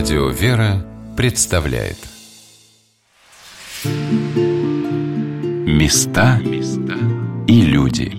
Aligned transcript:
Радио 0.00 0.28
«Вера» 0.30 0.82
представляет 1.14 1.98
Места 5.66 6.40
и 7.46 7.60
люди 7.60 8.10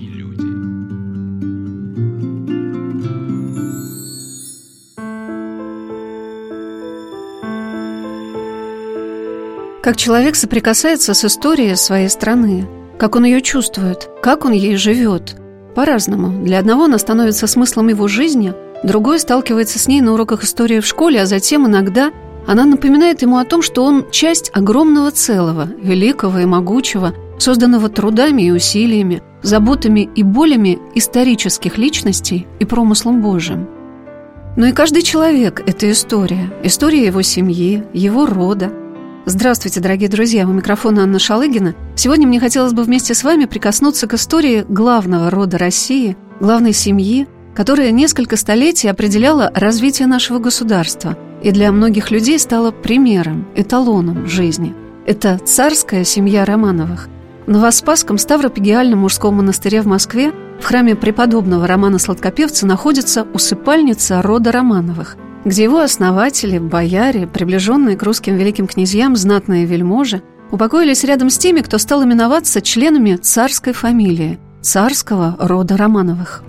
Как 9.82 9.96
человек 9.96 10.36
соприкасается 10.36 11.14
с 11.14 11.24
историей 11.24 11.74
своей 11.74 12.08
страны, 12.08 12.68
как 12.96 13.16
он 13.16 13.24
ее 13.24 13.42
чувствует, 13.42 14.08
как 14.22 14.44
он 14.44 14.52
ей 14.52 14.76
живет. 14.76 15.34
По-разному. 15.74 16.44
Для 16.44 16.60
одного 16.60 16.84
она 16.84 16.98
становится 16.98 17.48
смыслом 17.48 17.88
его 17.88 18.06
жизни– 18.06 18.54
Другой 18.82 19.20
сталкивается 19.20 19.78
с 19.78 19.86
ней 19.86 20.00
на 20.00 20.12
уроках 20.12 20.42
истории 20.42 20.80
в 20.80 20.86
школе, 20.86 21.22
а 21.22 21.26
затем 21.26 21.66
иногда 21.66 22.12
она 22.46 22.64
напоминает 22.64 23.22
ему 23.22 23.38
о 23.38 23.44
том, 23.44 23.62
что 23.62 23.84
он 23.84 24.10
часть 24.10 24.50
огромного 24.52 25.12
целого, 25.12 25.68
великого 25.80 26.40
и 26.40 26.44
могучего, 26.44 27.14
созданного 27.38 27.88
трудами 27.88 28.42
и 28.42 28.50
усилиями, 28.50 29.22
заботами 29.42 30.08
и 30.14 30.22
болями 30.22 30.78
исторических 30.94 31.78
личностей 31.78 32.46
и 32.58 32.64
промыслом 32.64 33.22
Божьим. 33.22 33.68
Но 34.56 34.66
и 34.66 34.72
каждый 34.72 35.02
человек– 35.02 35.62
это 35.66 35.90
история. 35.90 36.52
История 36.62 37.06
его 37.06 37.22
семьи, 37.22 37.84
его 37.92 38.26
рода. 38.26 38.72
Здравствуйте, 39.24 39.80
дорогие 39.80 40.08
друзья, 40.08 40.46
у 40.46 40.52
микрофона 40.52 41.04
Анна 41.04 41.20
Шалыгина. 41.20 41.74
Сегодня 41.94 42.26
мне 42.26 42.40
хотелось 42.40 42.72
бы 42.72 42.82
вместе 42.82 43.14
с 43.14 43.22
вами 43.22 43.44
прикоснуться 43.44 44.08
к 44.08 44.14
истории 44.14 44.64
главного 44.68 45.30
рода 45.30 45.58
России, 45.58 46.16
главной 46.40 46.72
семьи, 46.72 47.28
которая 47.54 47.90
несколько 47.90 48.36
столетий 48.36 48.88
определяла 48.88 49.50
развитие 49.54 50.08
нашего 50.08 50.38
государства 50.38 51.16
и 51.42 51.50
для 51.50 51.72
многих 51.72 52.10
людей 52.10 52.38
стала 52.38 52.70
примером, 52.70 53.46
эталоном 53.54 54.26
жизни. 54.26 54.74
Это 55.06 55.38
царская 55.38 56.04
семья 56.04 56.44
Романовых. 56.44 57.08
В 57.46 57.50
Новоспасском 57.50 58.18
Ставропигиальном 58.18 59.00
мужском 59.00 59.36
монастыре 59.36 59.82
в 59.82 59.86
Москве 59.86 60.32
в 60.60 60.64
храме 60.64 60.94
преподобного 60.94 61.66
Романа 61.66 61.98
Сладкопевца 61.98 62.66
находится 62.66 63.26
усыпальница 63.34 64.22
рода 64.22 64.52
Романовых, 64.52 65.16
где 65.44 65.64
его 65.64 65.80
основатели, 65.80 66.58
бояре, 66.58 67.26
приближенные 67.26 67.96
к 67.96 68.02
русским 68.04 68.36
великим 68.36 68.68
князьям, 68.68 69.16
знатные 69.16 69.64
вельможи, 69.64 70.22
упокоились 70.52 71.02
рядом 71.02 71.30
с 71.30 71.38
теми, 71.38 71.62
кто 71.62 71.78
стал 71.78 72.04
именоваться 72.04 72.60
членами 72.60 73.16
царской 73.16 73.72
фамилии, 73.72 74.38
царского 74.60 75.36
рода 75.40 75.76
Романовых. 75.76 76.44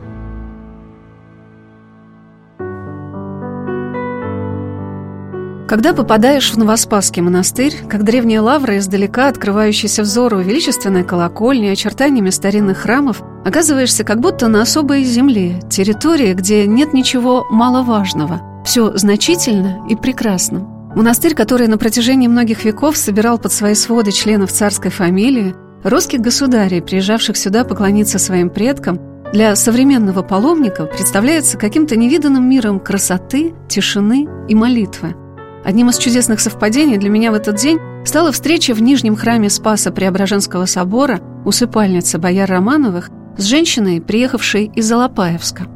Когда 5.68 5.94
попадаешь 5.94 6.52
в 6.52 6.58
Новоспасский 6.58 7.22
монастырь, 7.22 7.74
как 7.90 8.04
древняя 8.04 8.42
лавра 8.42 8.78
издалека, 8.78 9.30
открывающаяся 9.30 10.02
взору 10.02 10.40
величественной 10.40 11.06
колокольни, 11.06 11.68
очертаниями 11.68 12.32
старинных 12.32 12.80
храмов, 12.80 13.22
оказываешься 13.46 14.04
как 14.04 14.20
будто 14.20 14.50
на 14.50 14.62
особой 14.62 15.04
земле, 15.06 15.62
территории, 15.70 16.34
где 16.34 16.68
нет 16.68 16.94
ничего 16.94 17.46
маловажного. 17.50 18.42
Все 18.66 18.96
значительно 18.98 19.86
и 19.90 19.96
прекрасно. 19.96 20.60
Монастырь, 20.96 21.34
который 21.34 21.68
на 21.68 21.78
протяжении 21.78 22.28
многих 22.28 22.66
веков 22.66 22.98
собирал 22.98 23.40
под 23.40 23.54
свои 23.54 23.74
своды 23.74 24.12
членов 24.12 24.52
царской 24.52 24.92
фамилии, 24.92 25.56
русских 25.84 26.20
государей, 26.20 26.82
приезжавших 26.82 27.38
сюда 27.38 27.64
поклониться 27.64 28.20
своим 28.20 28.50
предкам, 28.50 29.00
для 29.32 29.56
современного 29.56 30.24
паломника 30.24 30.86
представляется 30.86 31.58
каким-то 31.58 31.96
невиданным 31.96 32.48
миром 32.48 32.80
красоты, 32.80 33.56
тишины 33.70 34.28
и 34.50 34.56
молитвы– 34.56 35.16
Одним 35.64 35.90
из 35.90 35.98
чудесных 35.98 36.42
совпадений 36.42 36.98
для 36.98 37.10
меня 37.10 37.32
в 37.32 37.36
этот 37.36 37.56
день 37.56 37.80
стала 38.06 38.34
встреча 38.34 38.74
в 38.74 38.82
Нижнем 38.82 39.16
храме 39.16 39.50
Спаса 39.50 39.92
Преображенского 39.92 40.66
собора 40.66 41.22
усыпальницы 41.46 42.18
бояр 42.18 42.50
Романовых 42.50 43.10
с 43.38 43.46
женщиной, 43.46 44.02
приехавшей 44.02 44.70
из 44.76 44.92
Алапаевска. 44.92 45.68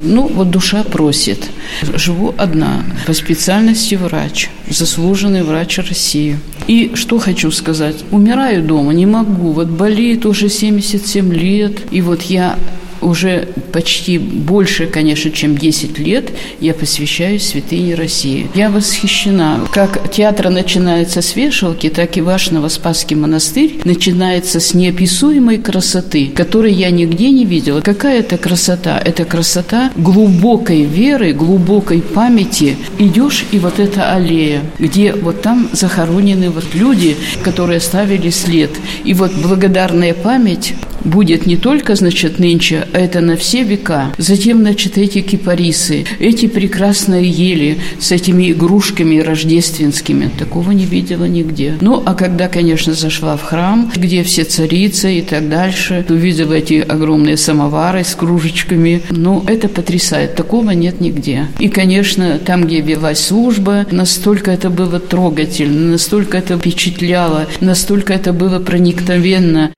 Ну, 0.00 0.26
вот 0.26 0.50
душа 0.50 0.82
просит. 0.82 1.50
Живу 1.94 2.34
одна, 2.36 2.82
по 3.06 3.12
специальности 3.12 3.94
врач, 3.94 4.50
заслуженный 4.68 5.44
врач 5.44 5.78
России. 5.78 6.38
И 6.66 6.92
что 6.94 7.18
хочу 7.18 7.50
сказать, 7.52 7.96
умираю 8.10 8.64
дома, 8.64 8.92
не 8.92 9.06
могу, 9.06 9.52
вот 9.52 9.68
болеет 9.68 10.26
уже 10.26 10.48
77 10.48 11.32
лет, 11.32 11.92
и 11.92 12.00
вот 12.00 12.22
я 12.22 12.58
уже 13.00 13.48
почти 13.72 14.18
больше, 14.18 14.86
конечно, 14.86 15.30
чем 15.30 15.56
10 15.56 15.98
лет 15.98 16.30
я 16.60 16.74
посвящаю 16.74 17.40
святыне 17.40 17.94
России. 17.94 18.48
Я 18.54 18.70
восхищена. 18.70 19.60
Как 19.72 20.10
театр 20.10 20.50
начинается 20.50 21.22
с 21.22 21.36
вешалки, 21.36 21.88
так 21.88 22.16
и 22.16 22.20
ваш 22.20 22.50
Новоспасский 22.50 23.16
монастырь 23.16 23.80
начинается 23.84 24.60
с 24.60 24.74
неописуемой 24.74 25.58
красоты, 25.58 26.28
которой 26.28 26.72
я 26.72 26.90
нигде 26.90 27.30
не 27.30 27.44
видела. 27.44 27.80
Какая 27.80 28.20
это 28.20 28.38
красота? 28.38 29.00
Это 29.04 29.24
красота 29.24 29.90
глубокой 29.96 30.82
веры, 30.82 31.32
глубокой 31.32 32.02
памяти. 32.02 32.76
Идешь, 32.98 33.44
и 33.52 33.58
вот 33.58 33.78
эта 33.78 34.12
аллея, 34.12 34.62
где 34.78 35.12
вот 35.12 35.42
там 35.42 35.68
захоронены 35.72 36.50
вот 36.50 36.74
люди, 36.74 37.16
которые 37.42 37.78
оставили 37.78 38.30
след. 38.30 38.70
И 39.04 39.14
вот 39.14 39.32
благодарная 39.32 40.14
память 40.14 40.74
будет 41.04 41.46
не 41.46 41.56
только, 41.56 41.94
значит, 41.94 42.38
нынче, 42.38 42.86
а 42.92 42.98
это 42.98 43.20
на 43.20 43.36
все 43.36 43.62
века. 43.62 44.12
Затем, 44.18 44.60
значит, 44.60 44.98
эти 44.98 45.20
кипарисы, 45.20 46.04
эти 46.18 46.46
прекрасные 46.46 47.28
ели 47.28 47.78
с 47.98 48.12
этими 48.12 48.52
игрушками 48.52 49.18
рождественскими. 49.18 50.30
Такого 50.38 50.72
не 50.72 50.84
видела 50.84 51.24
нигде. 51.24 51.76
Ну, 51.80 52.02
а 52.04 52.14
когда, 52.14 52.48
конечно, 52.48 52.94
зашла 52.94 53.36
в 53.36 53.42
храм, 53.42 53.90
где 53.94 54.22
все 54.22 54.44
царицы 54.44 55.18
и 55.18 55.22
так 55.22 55.48
дальше, 55.48 56.04
увидела 56.08 56.54
эти 56.54 56.74
огромные 56.74 57.36
самовары 57.36 58.04
с 58.04 58.14
кружечками. 58.14 59.02
Ну, 59.10 59.42
это 59.46 59.68
потрясает. 59.68 60.34
Такого 60.34 60.70
нет 60.70 61.00
нигде. 61.00 61.48
И, 61.58 61.68
конечно, 61.68 62.38
там, 62.38 62.64
где 62.64 62.80
велась 62.80 63.20
служба, 63.20 63.86
настолько 63.90 64.50
это 64.50 64.70
было 64.70 65.00
трогательно, 65.00 65.92
настолько 65.92 66.38
это 66.38 66.58
впечатляло, 66.58 67.46
настолько 67.60 68.12
это 68.12 68.32
было 68.32 68.58
проникновенно. 68.58 69.72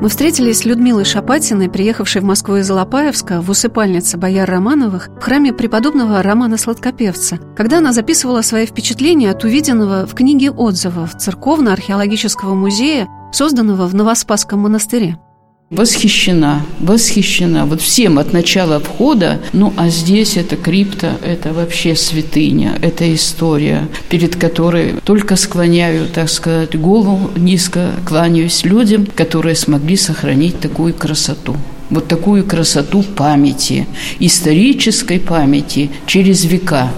Мы 0.00 0.08
встретились 0.08 0.60
с 0.60 0.64
Людмилой 0.64 1.04
Шапатиной, 1.04 1.68
приехавшей 1.68 2.22
в 2.22 2.24
Москву 2.24 2.56
из 2.56 2.70
Алапаевска, 2.70 3.42
в 3.42 3.50
усыпальнице 3.50 4.16
бояр 4.16 4.48
Романовых, 4.48 5.08
в 5.08 5.20
храме 5.20 5.52
преподобного 5.52 6.22
Романа 6.22 6.56
Сладкопевца, 6.56 7.38
когда 7.54 7.78
она 7.78 7.92
записывала 7.92 8.40
свои 8.40 8.64
впечатления 8.64 9.30
от 9.30 9.44
увиденного 9.44 10.06
в 10.06 10.14
книге 10.14 10.52
отзывов 10.52 11.18
Церковно-археологического 11.18 12.54
музея, 12.54 13.08
созданного 13.30 13.86
в 13.86 13.94
Новоспасском 13.94 14.60
монастыре. 14.60 15.18
Восхищена, 15.70 16.66
восхищена. 16.80 17.64
Вот 17.64 17.80
всем 17.80 18.18
от 18.18 18.32
начала 18.32 18.80
входа, 18.80 19.40
ну 19.52 19.72
а 19.76 19.88
здесь 19.88 20.36
это 20.36 20.56
крипта, 20.56 21.12
это 21.24 21.52
вообще 21.52 21.94
святыня, 21.94 22.76
это 22.82 23.14
история, 23.14 23.86
перед 24.08 24.34
которой 24.34 24.94
только 25.04 25.36
склоняю, 25.36 26.08
так 26.12 26.28
сказать, 26.28 26.76
голову, 26.76 27.30
низко 27.36 27.92
кланяюсь 28.04 28.64
людям, 28.64 29.06
которые 29.06 29.54
смогли 29.54 29.96
сохранить 29.96 30.58
такую 30.58 30.92
красоту 30.92 31.56
вот 31.88 32.06
такую 32.06 32.44
красоту 32.44 33.02
памяти, 33.02 33.86
исторической 34.20 35.18
памяти 35.18 35.90
через 36.06 36.44
века. 36.44 36.88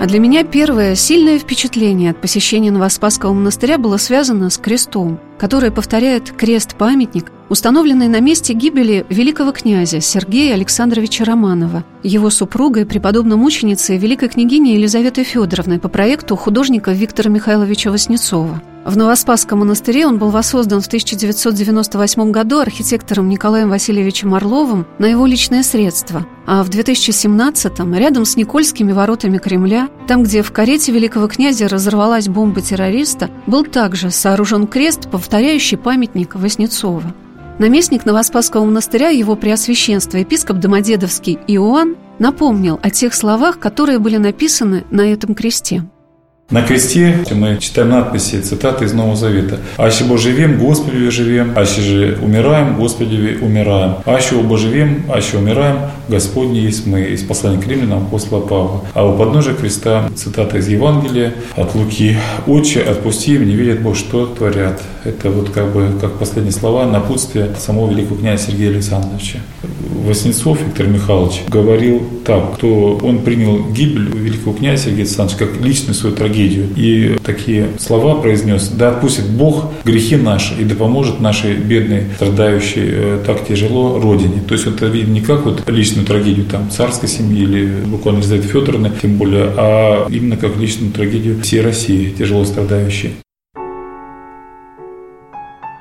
А 0.00 0.06
для 0.06 0.18
меня 0.18 0.44
первое 0.44 0.94
сильное 0.94 1.38
впечатление 1.38 2.12
от 2.12 2.20
посещения 2.22 2.70
Новоспасского 2.70 3.34
монастыря 3.34 3.76
было 3.76 3.98
связано 3.98 4.48
с 4.48 4.56
крестом, 4.56 5.20
который 5.38 5.70
повторяет 5.70 6.32
крест-памятник, 6.32 7.30
установленный 7.50 8.08
на 8.08 8.20
месте 8.20 8.54
гибели 8.54 9.04
великого 9.10 9.52
князя 9.52 10.00
Сергея 10.00 10.54
Александровича 10.54 11.26
Романова, 11.26 11.84
его 12.02 12.30
супругой, 12.30 12.86
преподобной 12.86 13.36
мученицей 13.36 13.98
великой 13.98 14.30
княгини 14.30 14.70
Елизаветы 14.70 15.22
Федоровны 15.22 15.78
по 15.78 15.90
проекту 15.90 16.34
художника 16.34 16.92
Виктора 16.92 17.30
Михайловича 17.30 17.90
Васнецова. 17.90 18.62
В 18.84 18.96
Новоспасском 18.96 19.58
монастыре 19.58 20.06
он 20.06 20.18
был 20.18 20.30
воссоздан 20.30 20.80
в 20.80 20.86
1998 20.86 22.30
году 22.30 22.60
архитектором 22.60 23.28
Николаем 23.28 23.68
Васильевичем 23.68 24.34
Орловым 24.34 24.86
на 24.98 25.04
его 25.04 25.26
личные 25.26 25.62
средства, 25.62 26.26
а 26.46 26.64
в 26.64 26.70
2017-м, 26.70 27.94
рядом 27.94 28.24
с 28.24 28.36
Никольскими 28.36 28.92
воротами 28.92 29.36
Кремля, 29.36 29.90
там, 30.08 30.22
где 30.22 30.42
в 30.42 30.50
карете 30.50 30.92
великого 30.92 31.28
князя 31.28 31.68
разорвалась 31.68 32.28
бомба 32.28 32.62
террориста, 32.62 33.28
был 33.46 33.64
также 33.64 34.10
сооружен 34.10 34.66
крест, 34.66 35.10
повторяющий 35.10 35.76
памятник 35.76 36.34
Васнецова. 36.34 37.14
Наместник 37.58 38.06
Новоспасского 38.06 38.64
монастыря, 38.64 39.10
его 39.10 39.36
преосвященство, 39.36 40.16
епископ 40.16 40.56
Домодедовский 40.56 41.38
Иоанн, 41.48 41.96
напомнил 42.18 42.80
о 42.82 42.88
тех 42.88 43.12
словах, 43.12 43.58
которые 43.58 43.98
были 43.98 44.16
написаны 44.16 44.84
на 44.90 45.02
этом 45.02 45.34
кресте. 45.34 45.84
На 46.50 46.62
кресте 46.62 47.24
мы 47.30 47.58
читаем 47.60 47.90
надписи, 47.90 48.40
цитаты 48.40 48.84
из 48.84 48.92
Нового 48.92 49.14
Завета. 49.14 49.60
«Аще 49.76 50.02
боживем, 50.02 50.58
Господи 50.58 51.08
живем, 51.08 51.52
аще 51.56 51.80
же 51.80 52.18
умираем, 52.20 52.76
Господи 52.76 53.38
умираем. 53.40 53.98
Аще 54.04 54.34
боживем, 54.34 55.04
аще 55.08 55.38
умираем, 55.38 55.76
Господне 56.08 56.60
есть 56.60 56.88
мы». 56.88 57.02
Из 57.02 57.22
послания 57.22 57.62
к 57.62 57.68
римлянам 57.68 58.02
апостола 58.02 58.40
Павла. 58.40 58.84
А 58.94 59.06
у 59.06 59.16
подножия 59.16 59.54
креста 59.54 60.10
цитата 60.16 60.58
из 60.58 60.66
Евангелия 60.66 61.34
от 61.54 61.76
Луки. 61.76 62.16
«Отче, 62.48 62.80
отпусти 62.80 63.36
им, 63.36 63.46
не 63.46 63.54
видят 63.54 63.80
Бог, 63.80 63.94
что 63.94 64.26
творят». 64.26 64.82
Это 65.04 65.30
вот 65.30 65.50
как 65.50 65.72
бы 65.72 65.92
как 66.00 66.18
последние 66.18 66.52
слова 66.52 66.84
напутствия 66.84 67.54
самого 67.58 67.90
великого 67.90 68.16
князя 68.16 68.48
Сергея 68.48 68.70
Александровича. 68.70 69.38
Воснецов 70.04 70.60
Виктор 70.60 70.88
Михайлович 70.88 71.42
говорил 71.48 72.02
так, 72.26 72.56
кто 72.56 72.96
он 72.96 73.20
принял 73.20 73.70
гибель 73.70 74.10
великого 74.14 74.54
князя 74.54 74.84
Сергея 74.84 75.04
Александровича 75.04 75.46
как 75.46 75.64
личную 75.64 75.94
свою 75.94 76.16
трагедию. 76.16 76.39
И 76.46 77.16
такие 77.24 77.68
слова 77.78 78.20
произнес, 78.20 78.68
да 78.68 78.90
отпустит 78.90 79.28
Бог 79.28 79.72
грехи 79.84 80.16
наши 80.16 80.54
и 80.60 80.64
да 80.64 80.74
поможет 80.74 81.20
нашей 81.20 81.54
бедной, 81.54 82.04
страдающей 82.16 82.82
э, 82.84 83.18
так 83.26 83.46
тяжело 83.46 84.00
родине. 84.00 84.42
То 84.46 84.54
есть 84.54 84.66
это 84.66 84.86
видно 84.86 85.12
не 85.12 85.20
как 85.20 85.44
вот 85.44 85.68
личную 85.68 86.06
трагедию 86.06 86.46
там 86.46 86.70
царской 86.70 87.08
семьи 87.08 87.42
или 87.42 87.66
буквально 87.84 88.18
Елизаветы 88.18 88.48
Федоровны, 88.48 88.92
тем 89.00 89.16
более, 89.16 89.52
а 89.56 90.06
именно 90.08 90.36
как 90.36 90.56
личную 90.56 90.92
трагедию 90.92 91.40
всей 91.42 91.60
России, 91.60 92.10
тяжело 92.10 92.44
страдающей. 92.44 93.12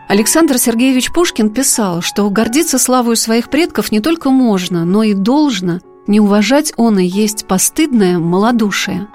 Александр 0.07 0.57
Сергеевич 0.57 1.11
Пушкин 1.13 1.51
писал, 1.51 2.01
что 2.01 2.27
гордиться 2.31 2.79
славою 2.79 3.15
своих 3.15 3.51
предков 3.51 3.91
не 3.91 3.99
только 3.99 4.31
можно, 4.31 4.83
но 4.83 5.03
и 5.03 5.13
должно, 5.13 5.81
не 6.07 6.19
уважать 6.19 6.73
он 6.77 6.97
и 6.97 7.05
есть 7.05 7.45
постыдное 7.47 8.17
малодушие. 8.17 9.07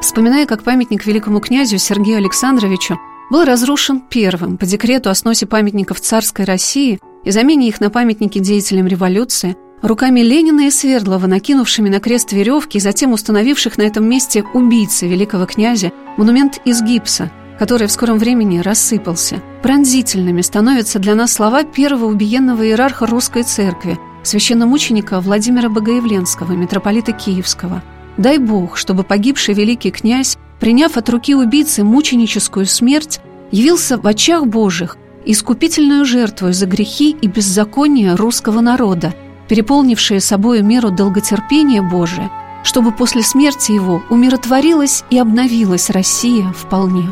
Вспоминая, 0.00 0.46
как 0.46 0.62
памятник 0.62 1.06
великому 1.06 1.40
князю 1.40 1.78
Сергею 1.78 2.18
Александровичу 2.18 2.98
был 3.30 3.44
разрушен 3.44 4.00
первым 4.00 4.56
по 4.56 4.66
декрету 4.66 5.10
о 5.10 5.14
сносе 5.14 5.46
памятников 5.46 6.00
царской 6.00 6.44
России 6.44 6.98
и 7.24 7.30
замене 7.30 7.68
их 7.68 7.80
на 7.80 7.90
памятники 7.90 8.38
деятелям 8.38 8.86
революции, 8.86 9.56
руками 9.82 10.20
Ленина 10.20 10.66
и 10.66 10.70
Свердлова, 10.70 11.26
накинувшими 11.26 11.88
на 11.88 12.00
крест 12.00 12.32
веревки 12.32 12.78
и 12.78 12.80
затем 12.80 13.12
установивших 13.12 13.78
на 13.78 13.82
этом 13.82 14.08
месте 14.08 14.42
убийцы 14.54 15.06
великого 15.06 15.46
князя 15.46 15.92
монумент 16.16 16.60
из 16.64 16.82
гипса– 16.82 17.30
который 17.60 17.88
в 17.88 17.92
скором 17.92 18.18
времени 18.18 18.60
рассыпался. 18.60 19.42
Пронзительными 19.62 20.40
становятся 20.40 20.98
для 20.98 21.14
нас 21.14 21.34
слова 21.34 21.62
первого 21.62 22.06
убиенного 22.06 22.66
иерарха 22.66 23.04
русской 23.04 23.42
церкви, 23.42 23.98
священномученика 24.22 25.20
Владимира 25.20 25.68
Богоявленского, 25.68 26.52
митрополита 26.52 27.12
Киевского. 27.12 27.82
Дай 28.20 28.36
Бог, 28.36 28.76
чтобы 28.76 29.02
погибший 29.02 29.54
великий 29.54 29.90
князь, 29.90 30.36
приняв 30.60 30.98
от 30.98 31.08
руки 31.08 31.34
убийцы 31.34 31.82
мученическую 31.82 32.66
смерть, 32.66 33.18
явился 33.50 33.96
в 33.96 34.06
очах 34.06 34.44
Божьих 34.44 34.98
искупительную 35.24 36.04
жертву 36.04 36.52
за 36.52 36.66
грехи 36.66 37.16
и 37.18 37.26
беззакония 37.26 38.14
русского 38.14 38.60
народа, 38.60 39.14
переполнившие 39.48 40.20
собою 40.20 40.62
меру 40.62 40.90
долготерпения 40.90 41.80
Божия, 41.80 42.30
чтобы 42.62 42.92
после 42.92 43.22
смерти 43.22 43.72
его 43.72 44.02
умиротворилась 44.10 45.02
и 45.08 45.16
обновилась 45.16 45.88
Россия 45.88 46.52
вполне. 46.52 47.10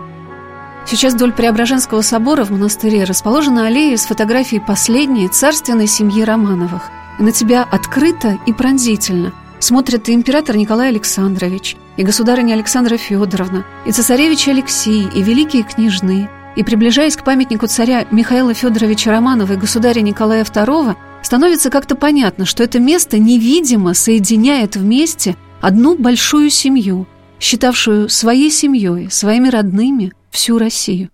Сейчас 0.84 1.14
вдоль 1.14 1.32
Преображенского 1.32 2.02
собора 2.02 2.44
в 2.44 2.50
монастыре 2.50 3.04
расположена 3.04 3.66
аллея 3.66 3.96
с 3.96 4.04
фотографией 4.04 4.60
последней 4.60 5.28
царственной 5.28 5.86
семьи 5.86 6.22
Романовых. 6.22 6.90
И 7.18 7.22
на 7.22 7.32
тебя 7.32 7.62
открыто 7.62 8.38
и 8.44 8.52
пронзительно 8.52 9.32
смотрят 9.60 10.08
и 10.08 10.12
император 10.12 10.56
Николай 10.56 10.88
Александрович, 10.88 11.76
и 11.96 12.02
государыня 12.02 12.54
Александра 12.54 12.96
Федоровна, 12.96 13.64
и 13.86 13.92
цесаревич 13.92 14.48
Алексей, 14.48 15.08
и 15.14 15.22
великие 15.22 15.62
княжны. 15.62 16.28
И 16.56 16.62
приближаясь 16.62 17.16
к 17.16 17.24
памятнику 17.24 17.66
царя 17.66 18.06
Михаила 18.10 18.54
Федоровича 18.54 19.10
Романова 19.10 19.52
и 19.52 19.56
государя 19.56 20.00
Николая 20.00 20.44
II, 20.44 20.96
становится 21.22 21.70
как-то 21.70 21.94
понятно, 21.94 22.44
что 22.44 22.62
это 22.62 22.78
место 22.78 23.18
невидимо 23.18 23.94
соединяет 23.94 24.76
вместе 24.76 25.36
одну 25.60 25.96
большую 25.96 26.50
семью, 26.50 27.06
считавшую 27.40 28.08
своей 28.08 28.50
семьей, 28.50 29.10
своими 29.10 29.48
родными, 29.48 30.12
всю 30.30 30.58
Россию. 30.58 31.10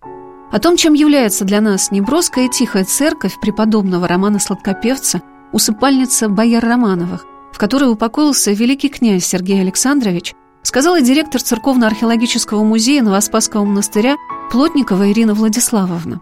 О 0.50 0.58
том, 0.60 0.76
чем 0.76 0.94
является 0.94 1.44
для 1.44 1.60
нас 1.60 1.90
неброская 1.90 2.46
и 2.46 2.48
тихая 2.48 2.84
церковь 2.84 3.40
преподобного 3.40 4.06
Романа 4.06 4.38
Сладкопевца, 4.38 5.20
усыпальница 5.52 6.28
бояр 6.28 6.64
Романовых, 6.64 7.26
в 7.54 7.58
которой 7.58 7.88
упокоился 7.88 8.50
великий 8.50 8.88
князь 8.88 9.24
Сергей 9.24 9.60
Александрович, 9.60 10.34
сказала 10.62 11.00
директор 11.00 11.40
Церковно-археологического 11.40 12.64
музея 12.64 13.00
Новоспасского 13.00 13.64
монастыря 13.64 14.16
Плотникова 14.50 15.12
Ирина 15.12 15.34
Владиславовна. 15.34 16.20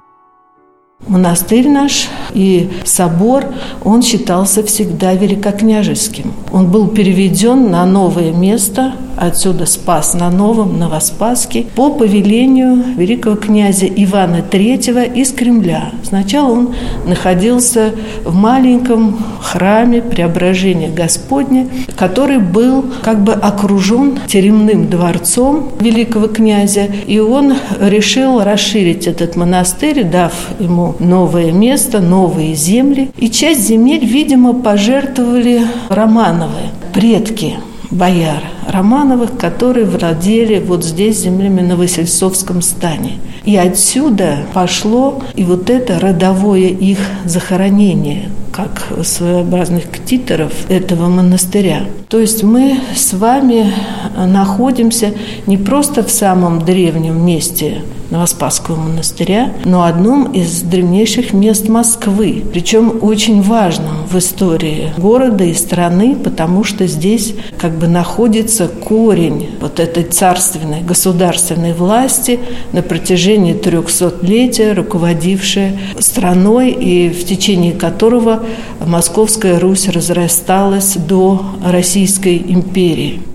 Монастырь 1.08 1.68
наш 1.68 2.08
и 2.32 2.70
собор, 2.84 3.46
он 3.82 4.02
считался 4.02 4.62
всегда 4.62 5.14
великокняжеским. 5.14 6.32
Он 6.52 6.70
был 6.70 6.86
переведен 6.86 7.72
на 7.72 7.84
новое 7.84 8.30
место, 8.30 8.92
отсюда 9.16 9.66
Спас 9.66 10.14
на 10.14 10.30
Новом, 10.30 10.78
Новоспаске, 10.78 11.66
по 11.74 11.90
повелению 11.90 12.82
великого 12.96 13.36
князя 13.36 13.86
Ивана 13.86 14.44
III 14.48 15.12
из 15.14 15.32
Кремля. 15.32 15.92
Сначала 16.02 16.52
он 16.52 16.74
находился 17.06 17.92
в 18.24 18.34
маленьком 18.34 19.18
храме 19.40 20.02
Преображения 20.02 20.88
Господня, 20.88 21.68
который 21.96 22.38
был 22.38 22.84
как 23.02 23.22
бы 23.22 23.32
окружен 23.32 24.18
теремным 24.26 24.88
дворцом 24.88 25.70
великого 25.80 26.28
князя, 26.28 26.86
и 27.06 27.18
он 27.18 27.54
решил 27.80 28.42
расширить 28.42 29.06
этот 29.06 29.36
монастырь, 29.36 30.04
дав 30.04 30.32
ему 30.58 30.91
новое 31.00 31.52
место, 31.52 32.00
новые 32.00 32.54
земли. 32.54 33.10
И 33.16 33.30
часть 33.30 33.66
земель, 33.66 34.04
видимо, 34.04 34.52
пожертвовали 34.54 35.62
Романовы, 35.88 36.70
предки 36.92 37.54
бояр 37.92 38.42
Романовых, 38.66 39.36
которые 39.36 39.86
владели 39.86 40.58
вот 40.58 40.84
здесь 40.84 41.20
землями 41.20 41.60
на 41.60 41.76
Васильцовском 41.76 42.62
стане. 42.62 43.18
И 43.44 43.56
отсюда 43.56 44.46
пошло 44.54 45.22
и 45.34 45.44
вот 45.44 45.68
это 45.68 45.98
родовое 45.98 46.68
их 46.68 46.98
захоронение, 47.24 48.30
как 48.52 48.86
своеобразных 49.02 49.90
ктиторов 49.90 50.52
этого 50.70 51.08
монастыря. 51.08 51.82
То 52.08 52.18
есть 52.18 52.42
мы 52.42 52.78
с 52.94 53.12
вами 53.12 53.72
находимся 54.16 55.12
не 55.46 55.56
просто 55.56 56.02
в 56.02 56.10
самом 56.10 56.64
древнем 56.64 57.24
месте 57.24 57.82
Новоспасского 58.12 58.76
монастыря, 58.76 59.54
но 59.64 59.84
одном 59.84 60.32
из 60.32 60.60
древнейших 60.60 61.32
мест 61.32 61.70
Москвы, 61.70 62.44
причем 62.52 62.98
очень 63.00 63.40
важном 63.40 64.06
в 64.06 64.18
истории 64.18 64.92
города 64.98 65.44
и 65.44 65.54
страны, 65.54 66.14
потому 66.14 66.62
что 66.62 66.86
здесь 66.86 67.34
как 67.58 67.72
бы 67.78 67.88
находится 67.88 68.68
корень 68.68 69.48
вот 69.62 69.80
этой 69.80 70.04
царственной, 70.04 70.82
государственной 70.82 71.72
власти 71.72 72.38
на 72.72 72.82
протяжении 72.82 73.54
300-летия, 73.54 74.74
руководившей 74.74 75.78
страной 75.98 76.70
и 76.70 77.08
в 77.08 77.24
течение 77.24 77.72
которого 77.72 78.44
Московская 78.84 79.58
Русь 79.58 79.88
разрасталась 79.88 80.96
до 80.96 81.42
Российской 81.64 82.36
империи. 82.36 83.31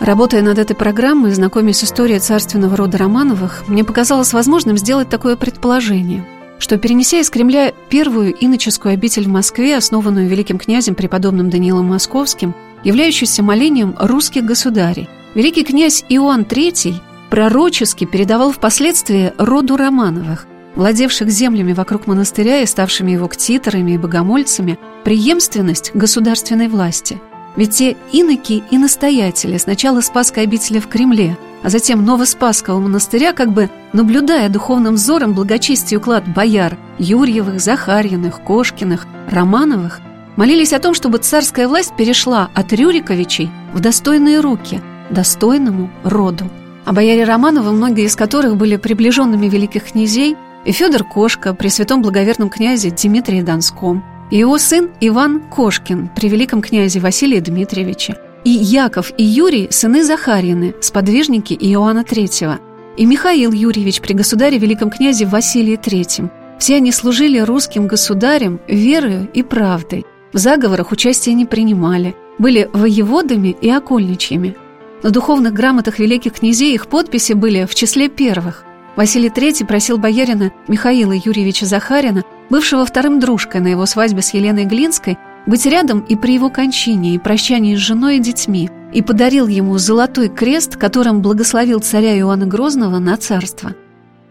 Работая 0.00 0.42
над 0.42 0.58
этой 0.58 0.74
программой, 0.74 1.32
знакомясь 1.32 1.78
с 1.78 1.84
историей 1.84 2.18
царственного 2.18 2.76
рода 2.76 2.98
Романовых, 2.98 3.64
мне 3.68 3.84
показалось 3.84 4.32
возможным 4.32 4.76
сделать 4.76 5.08
такое 5.08 5.36
предположение, 5.36 6.26
что, 6.58 6.78
перенеся 6.78 7.20
из 7.20 7.30
Кремля 7.30 7.72
первую 7.88 8.34
иноческую 8.38 8.94
обитель 8.94 9.24
в 9.24 9.28
Москве, 9.28 9.76
основанную 9.76 10.28
великим 10.28 10.58
князем 10.58 10.94
преподобным 10.94 11.48
Даниилом 11.48 11.86
Московским, 11.86 12.54
являющуюся 12.82 13.42
молением 13.42 13.94
русских 13.98 14.44
государей, 14.44 15.08
великий 15.34 15.64
князь 15.64 16.04
Иоанн 16.08 16.42
III 16.42 16.94
пророчески 17.30 18.04
передавал 18.04 18.50
впоследствии 18.50 19.32
роду 19.38 19.76
Романовых, 19.76 20.46
владевших 20.74 21.30
землями 21.30 21.72
вокруг 21.72 22.08
монастыря 22.08 22.62
и 22.62 22.66
ставшими 22.66 23.12
его 23.12 23.28
ктиторами 23.28 23.92
и 23.92 23.98
богомольцами, 23.98 24.78
преемственность 25.04 25.92
государственной 25.94 26.66
власти– 26.66 27.20
ведь 27.56 27.70
те 27.70 27.96
иноки 28.12 28.62
и 28.70 28.78
настоятели 28.78 29.58
сначала 29.58 30.00
Спасской 30.00 30.42
обители 30.42 30.78
в 30.78 30.88
Кремле, 30.88 31.36
а 31.62 31.70
затем 31.70 32.04
Новоспасского 32.04 32.80
монастыря, 32.80 33.32
как 33.32 33.52
бы 33.52 33.70
наблюдая 33.92 34.48
духовным 34.48 34.94
взором 34.94 35.34
благочестие 35.34 35.98
уклад 35.98 36.26
бояр 36.26 36.76
Юрьевых, 36.98 37.60
Захарьиных, 37.60 38.42
Кошкиных, 38.42 39.06
Романовых, 39.30 40.00
молились 40.36 40.72
о 40.72 40.80
том, 40.80 40.94
чтобы 40.94 41.18
царская 41.18 41.68
власть 41.68 41.96
перешла 41.96 42.50
от 42.54 42.72
Рюриковичей 42.72 43.50
в 43.72 43.80
достойные 43.80 44.40
руки, 44.40 44.80
достойному 45.10 45.90
роду. 46.02 46.50
А 46.84 46.92
бояре 46.92 47.24
Романовы, 47.24 47.72
многие 47.72 48.04
из 48.04 48.16
которых 48.16 48.56
были 48.56 48.76
приближенными 48.76 49.48
великих 49.48 49.84
князей, 49.84 50.36
и 50.66 50.72
Федор 50.72 51.04
Кошка 51.04 51.54
при 51.54 51.68
святом 51.68 52.02
благоверном 52.02 52.50
князе 52.50 52.90
Дмитрии 52.90 53.42
Донском– 53.42 54.04
и 54.34 54.38
его 54.38 54.58
сын 54.58 54.90
Иван 55.00 55.42
Кошкин 55.48 56.10
при 56.16 56.28
великом 56.28 56.60
князе 56.60 56.98
Василии 56.98 57.38
Дмитриевиче, 57.38 58.16
и 58.42 58.50
Яков 58.50 59.12
и 59.16 59.22
Юрий– 59.22 59.68
сыны 59.70 60.02
Захарины, 60.02 60.74
сподвижники 60.80 61.54
Иоанна 61.54 62.00
III, 62.00 62.58
и 62.96 63.06
Михаил 63.06 63.52
Юрьевич 63.52 64.00
при 64.00 64.12
государе 64.12 64.58
великом 64.58 64.90
князе 64.90 65.26
Василии 65.26 65.78
III. 65.78 66.30
Все 66.58 66.74
они 66.74 66.90
служили 66.90 67.38
русским 67.38 67.86
государям 67.86 68.58
верою 68.66 69.28
и 69.32 69.44
правдой. 69.44 70.04
В 70.32 70.38
заговорах 70.38 70.90
участия 70.90 71.32
не 71.32 71.46
принимали, 71.46 72.16
были 72.38 72.68
воеводами 72.72 73.56
и 73.60 73.70
окольничьими. 73.70 74.56
На 75.04 75.10
духовных 75.10 75.52
грамотах 75.52 76.00
великих 76.00 76.32
князей 76.32 76.74
их 76.74 76.88
подписи 76.88 77.34
были 77.34 77.66
в 77.66 77.74
числе 77.76 78.08
первых. 78.08 78.64
Василий 78.96 79.28
III 79.28 79.64
просил 79.64 79.96
боярина 79.96 80.50
Михаила 80.66 81.12
Юрьевича 81.12 81.66
Захарина, 81.66 82.24
бывшего 82.50 82.84
вторым 82.84 83.20
дружкой 83.20 83.60
на 83.60 83.68
его 83.68 83.86
свадьбе 83.86 84.22
с 84.22 84.34
Еленой 84.34 84.64
Глинской, 84.64 85.18
быть 85.46 85.66
рядом 85.66 86.00
и 86.00 86.16
при 86.16 86.34
его 86.34 86.50
кончине, 86.50 87.14
и 87.14 87.18
прощании 87.18 87.76
с 87.76 87.80
женой 87.80 88.16
и 88.16 88.20
детьми, 88.20 88.70
и 88.92 89.02
подарил 89.02 89.46
ему 89.46 89.76
золотой 89.78 90.28
крест, 90.28 90.76
которым 90.76 91.20
благословил 91.20 91.80
царя 91.80 92.16
Иоанна 92.18 92.46
Грозного 92.46 92.98
на 92.98 93.16
царство. 93.16 93.74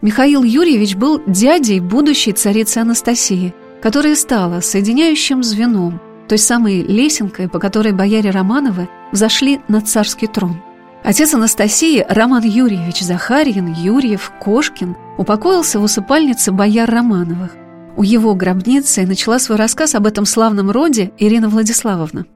Михаил 0.02 0.42
Юрьевич 0.42 0.96
был 0.96 1.22
дядей 1.26 1.80
будущей 1.80 2.32
царицы 2.32 2.78
Анастасии, 2.78 3.54
которая 3.82 4.16
стала 4.16 4.60
соединяющим 4.60 5.42
звеном, 5.42 6.00
той 6.28 6.38
самой 6.38 6.82
лесенкой, 6.82 7.48
по 7.48 7.58
которой 7.58 7.92
бояре 7.92 8.30
Романовы 8.30 8.88
взошли 9.12 9.60
на 9.68 9.80
царский 9.80 10.26
трон. 10.26 10.56
Отец 11.02 11.34
Анастасии, 11.34 12.04
Роман 12.08 12.42
Юрьевич 12.44 13.00
Захарьин, 13.00 13.72
Юрьев, 13.72 14.32
Кошкин, 14.40 14.96
упокоился 15.18 15.78
в 15.78 15.82
усыпальнице 15.82 16.50
бояр 16.50 16.90
Романовых. 16.90 17.50
У 17.96 18.02
его 18.02 18.34
гробницы 18.34 19.06
начала 19.06 19.38
свой 19.38 19.56
рассказ 19.56 19.94
об 19.94 20.06
этом 20.06 20.26
славном 20.26 20.70
роде 20.70 21.12
Ирина 21.18 21.48
Владиславовна. 21.48 22.26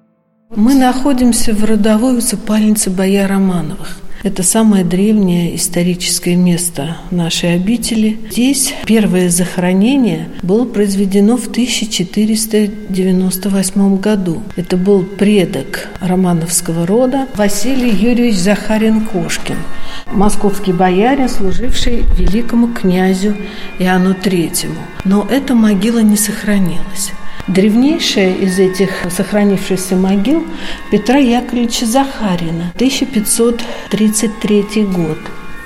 Мы 0.54 0.74
находимся 0.74 1.52
в 1.52 1.64
родовой 1.64 2.18
усыпальнице 2.18 2.90
бояр 2.90 3.28
Романовых. 3.28 3.98
Это 4.25 4.42
самое 4.42 4.84
древнее 4.84 5.54
историческое 5.54 6.34
место 6.34 6.96
нашей 7.12 7.54
обители. 7.54 8.18
Здесь 8.30 8.75
первое 8.84 9.30
захоронение 9.30 10.28
было 10.42 10.64
произведено 10.64 11.37
в 11.37 11.46
1498 11.46 13.96
году. 13.98 14.42
Это 14.56 14.76
был 14.76 15.04
предок 15.04 15.87
романовского 16.00 16.84
рода 16.84 17.28
Василий 17.37 17.90
Юрьевич 17.90 18.38
Захарин-Кошкин, 18.38 19.58
московский 20.06 20.72
боярин, 20.72 21.28
служивший 21.28 22.02
великому 22.16 22.75
князю 22.75 23.37
Иоанну 23.78 24.14
Третьему. 24.14 24.80
Но 25.04 25.25
эта 25.30 25.54
могила 25.54 26.00
не 26.00 26.16
сохранилась. 26.16 27.12
Древнейшая 27.48 28.34
из 28.34 28.58
этих 28.58 29.06
сохранившихся 29.10 29.96
могил 29.96 30.46
Петра 30.90 31.16
Яковлевича 31.16 31.86
Захарина, 31.86 32.72
1533 32.74 34.84
год. 34.84 35.16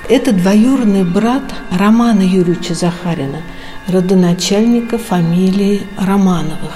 Это 0.09 0.31
двоюродный 0.31 1.03
брат 1.03 1.43
Романа 1.77 2.21
Юрьевича 2.21 2.73
Захарина, 2.73 3.41
родоначальника 3.87 4.97
фамилии 4.97 5.81
Романовых. 5.97 6.71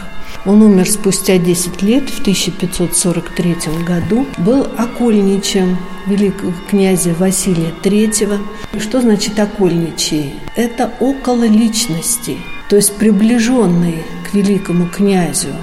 Он 0.45 0.61
умер 0.61 0.89
спустя 0.89 1.37
10 1.37 1.81
лет, 1.83 2.09
в 2.09 2.19
1543 2.19 3.55
году, 3.85 4.25
был 4.37 4.67
окольничем 4.77 5.77
великого 6.05 6.51
князя 6.69 7.15
Василия 7.17 7.73
III. 7.81 8.41
Что 8.79 8.99
значит 8.99 9.39
окольничий? 9.39 10.33
Это 10.57 10.91
около 10.99 11.45
личности, 11.45 12.39
то 12.69 12.75
есть 12.75 12.97
приближенный 12.97 14.03
к 14.29 14.33
великому 14.33 14.87
князю. 14.87 15.53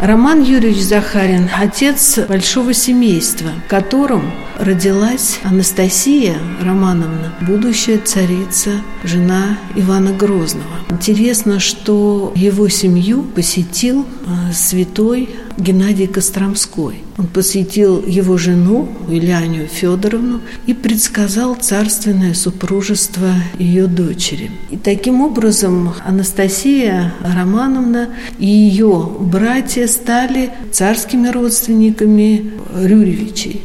Роман 0.00 0.42
Юрьевич 0.42 0.84
Захарин– 0.84 1.50
отец 1.60 2.20
большого 2.28 2.72
семейства, 2.72 3.50
в 3.66 3.68
котором 3.68 4.30
родилась 4.56 5.40
Анастасия 5.42 6.36
Романовна, 6.62 7.34
будущая 7.40 7.98
царица, 7.98 8.70
жена 9.02 9.58
Ивана 9.74 10.12
Грозного. 10.12 10.66
Интересно, 10.90 11.58
что 11.58 12.32
его 12.36 12.68
семью 12.68 13.24
посетил 13.24 14.06
а, 14.24 14.52
святой 14.52 15.30
Геннадий 15.58 16.06
Костромской. 16.06 17.02
Он 17.18 17.26
посетил 17.26 18.04
его 18.06 18.38
жену 18.38 18.88
Ильянию 19.08 19.66
Федоровну 19.66 20.40
и 20.66 20.74
предсказал 20.74 21.56
царственное 21.56 22.32
супружество 22.34 23.34
ее 23.58 23.86
дочери. 23.86 24.50
И 24.70 24.76
таким 24.76 25.20
образом 25.20 25.92
Анастасия 26.04 27.12
Романовна 27.20 28.10
и 28.38 28.46
ее 28.46 29.10
братья 29.20 29.86
стали 29.88 30.50
царскими 30.70 31.28
родственниками 31.28 32.52
Рюревичей. 32.74 33.62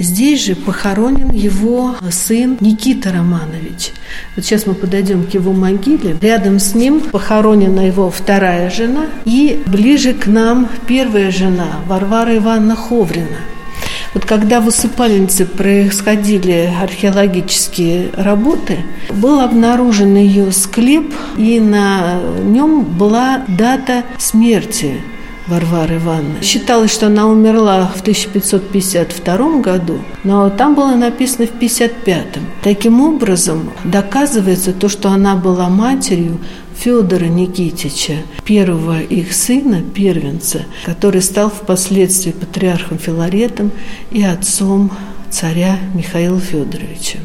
Здесь 0.00 0.46
же 0.46 0.56
похоронен 0.56 1.30
его 1.30 1.94
сын 2.10 2.56
Никита 2.60 3.12
Романович. 3.12 3.92
Вот 4.34 4.46
сейчас 4.46 4.64
мы 4.64 4.72
подойдем 4.72 5.24
к 5.24 5.34
его 5.34 5.52
могиле. 5.52 6.16
Рядом 6.22 6.58
с 6.58 6.74
ним 6.74 7.00
похоронена 7.00 7.80
его 7.86 8.10
вторая 8.10 8.70
жена 8.70 9.08
и 9.26 9.62
ближе 9.66 10.14
к 10.14 10.26
нам 10.26 10.70
первая 10.86 11.30
жена 11.30 11.80
Варвара 11.86 12.34
Ивановна 12.34 12.76
Ховрина. 12.76 13.40
Вот 14.14 14.24
когда 14.24 14.62
в 14.62 14.68
усыпальнице 14.68 15.44
происходили 15.44 16.72
археологические 16.82 18.08
работы, 18.16 18.78
был 19.10 19.40
обнаружен 19.40 20.16
ее 20.16 20.50
склеп, 20.50 21.14
и 21.36 21.60
на 21.60 22.20
нем 22.42 22.84
была 22.84 23.44
дата 23.46 24.04
смерти 24.18 25.02
Варвары 25.46 25.96
Ивановны. 25.96 26.42
Считалось, 26.42 26.92
что 26.92 27.06
она 27.06 27.26
умерла 27.26 27.86
в 27.94 28.00
1552 28.00 29.60
году, 29.60 29.98
но 30.24 30.48
там 30.50 30.74
было 30.74 30.94
написано 30.94 31.46
в 31.46 31.54
1555. 31.56 32.26
Таким 32.62 33.00
образом, 33.00 33.70
доказывается 33.84 34.72
то, 34.72 34.88
что 34.88 35.08
она 35.10 35.36
была 35.36 35.68
матерью 35.68 36.38
Федора 36.76 37.26
Никитича, 37.26 38.18
первого 38.44 39.00
их 39.00 39.34
сына, 39.34 39.82
первенца, 39.82 40.62
который 40.86 41.20
стал 41.20 41.50
впоследствии 41.50 42.30
патриархом 42.30 42.98
Филаретом 42.98 43.70
и 44.10 44.22
отцом 44.22 44.90
царя 45.30 45.78
Михаила 45.94 46.40
Федоровича. 46.40 47.18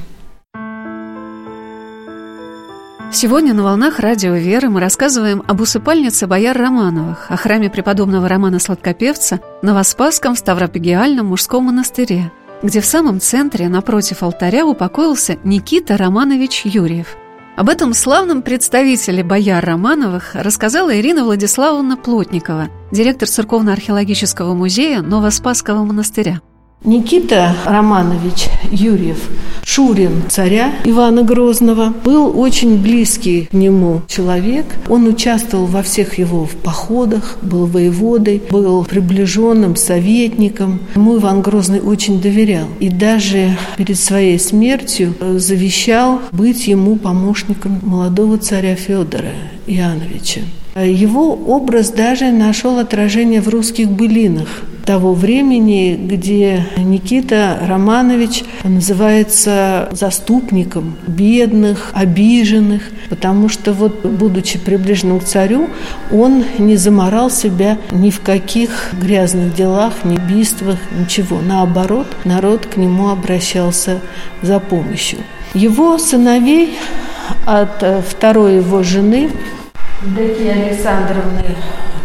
Сегодня 3.12 3.54
на 3.54 3.64
«Волнах 3.64 4.00
радио 4.00 4.34
Веры» 4.34 4.70
мы 4.70 4.82
рассказываем 4.82 5.42
об 5.48 5.62
усыпальнице 5.62 6.28
бояр 6.28 6.58
Романовых, 6.58 7.28
о 7.30 7.38
храме 7.38 7.70
преподобного 7.70 8.28
Романа 8.28 8.60
Сладкопевца, 8.60 9.40
Новоспасском 9.62 10.36
Ставропигиальном 10.36 11.28
мужском 11.28 11.66
монастыре, 11.66 12.32
где 12.62 12.82
в 12.82 12.86
самом 12.86 13.22
центре, 13.22 13.70
напротив 13.70 14.22
алтаря, 14.22 14.66
упокоился 14.66 15.38
Никита 15.44 15.96
Романович 15.96 16.64
Юрьев. 16.66 17.16
Об 17.56 17.70
этом 17.70 17.94
славном 17.94 18.42
представителе 18.42 19.24
бояр 19.24 19.64
Романовых 19.64 20.36
рассказала 20.36 20.94
Ирина 21.00 21.24
Владиславовна 21.24 21.96
Плотникова, 21.96 22.68
директор 22.92 23.30
Церковно-археологического 23.30 24.54
музея 24.54 25.02
Новоспасского 25.02 25.86
монастыря. 25.86 26.42
Никита 26.86 27.56
Романович 27.66 28.48
Юрьев, 28.72 29.18
Шурин 29.64 30.24
царя 30.30 30.72
Ивана 30.84 31.24
Грозного, 31.24 31.92
был 32.04 32.40
очень 32.40 32.78
близкий 32.78 33.48
к 33.50 33.54
нему 33.54 34.04
человек. 34.08 34.68
Он 34.88 35.08
участвовал 35.08 35.66
во 35.66 35.82
всех 35.82 36.20
его 36.20 36.48
походах, 36.64 37.38
был 37.42 37.66
воеводой, 37.66 38.42
был 38.52 38.86
приближенным 38.86 39.76
советником. 39.76 40.80
Ему 40.96 41.18
Иван 41.18 41.42
Грозный 41.42 41.82
очень 41.82 42.22
доверял. 42.22 42.68
И 42.80 42.90
даже 42.90 43.58
перед 43.78 43.98
своей 43.98 44.38
смертью 44.38 45.16
завещал 45.38 46.22
быть 46.32 46.68
ему 46.68 46.98
помощником 46.98 47.80
молодого 47.82 48.38
царя 48.38 48.76
Федора 48.76 49.32
Иоанновича. 49.66 50.42
Его 50.76 51.34
образ 51.34 51.90
даже 51.90 52.32
нашел 52.32 52.80
отражение 52.80 53.40
в 53.40 53.48
русских 53.48 53.90
былинах 53.90 54.64
того 54.86 55.14
времени, 55.14 55.98
где 55.98 56.66
Никита 56.76 57.58
Романович 57.66 58.44
называется 58.66 59.88
заступником 59.94 60.98
бедных, 61.08 61.92
обиженных, 61.94 62.84
потому 63.10 63.48
что 63.48 63.72
вот, 63.72 64.06
будучи 64.06 64.60
приближенным 64.60 65.22
к 65.22 65.24
царю, 65.24 65.70
он 66.12 66.44
не 66.58 66.76
заморал 66.76 67.30
себя 67.30 67.78
ни 67.92 68.10
в 68.10 68.20
каких 68.20 68.94
грязных 69.02 69.56
делах, 69.56 69.94
ни 70.04 70.18
бийствах, 70.18 70.78
ничего. 71.00 71.40
Наоборот, 71.40 72.08
народ 72.26 72.66
к 72.66 72.76
нему 72.76 73.12
обращался 73.12 74.02
за 74.42 74.60
помощью. 74.60 75.20
Его 75.54 75.98
сыновей 75.98 76.78
от 77.46 77.82
второй 78.10 78.58
его 78.58 78.84
жены 78.84 79.30
Евдокии 80.02 80.48
Александровны 80.48 81.56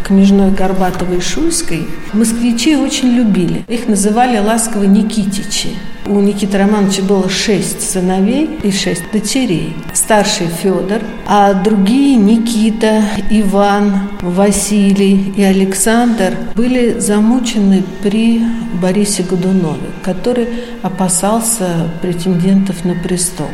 княжной 0.03 0.51
Горбатовой 0.51 1.21
Шуйской, 1.21 1.87
москвичи 2.13 2.75
очень 2.75 3.09
любили. 3.09 3.63
Их 3.67 3.87
называли 3.87 4.39
ласково 4.39 4.83
Никитичи. 4.83 5.69
У 6.05 6.19
Никиты 6.19 6.57
Романовича 6.57 7.03
было 7.03 7.29
шесть 7.29 7.89
сыновей 7.89 8.59
и 8.63 8.71
шесть 8.71 9.03
дочерей. 9.13 9.75
Старший 9.93 10.47
Федор, 10.47 11.01
а 11.27 11.53
другие 11.53 12.17
Никита, 12.17 13.03
Иван, 13.29 14.09
Василий 14.21 15.33
и 15.37 15.43
Александр 15.43 16.33
были 16.55 16.99
замучены 16.99 17.83
при 18.01 18.41
Борисе 18.81 19.23
Годунове, 19.23 19.91
который 20.03 20.47
опасался 20.81 21.91
претендентов 22.01 22.83
на 22.83 22.95
престол. 22.95 23.49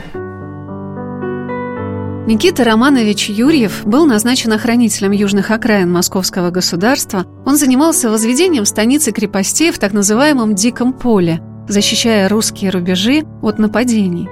Никита 2.27 2.65
Романович 2.65 3.29
Юрьев 3.29 3.86
был 3.86 4.05
назначен 4.05 4.51
охранителем 4.51 5.13
южных 5.13 5.50
окраин 5.50 5.89
московского 5.89 6.50
государства. 6.50 7.25
Он 7.46 7.55
занимался 7.55 8.10
возведением 8.10 8.65
станицы 8.65 9.13
крепостей 9.13 9.72
в 9.72 9.79
так 9.79 9.93
называемом 9.93 10.53
«диком 10.53 10.91
поле», 10.91 11.39
защищая 11.69 12.27
русские 12.27 12.72
рубежи 12.72 13.24
от 13.41 13.60
нападений. 13.60 14.27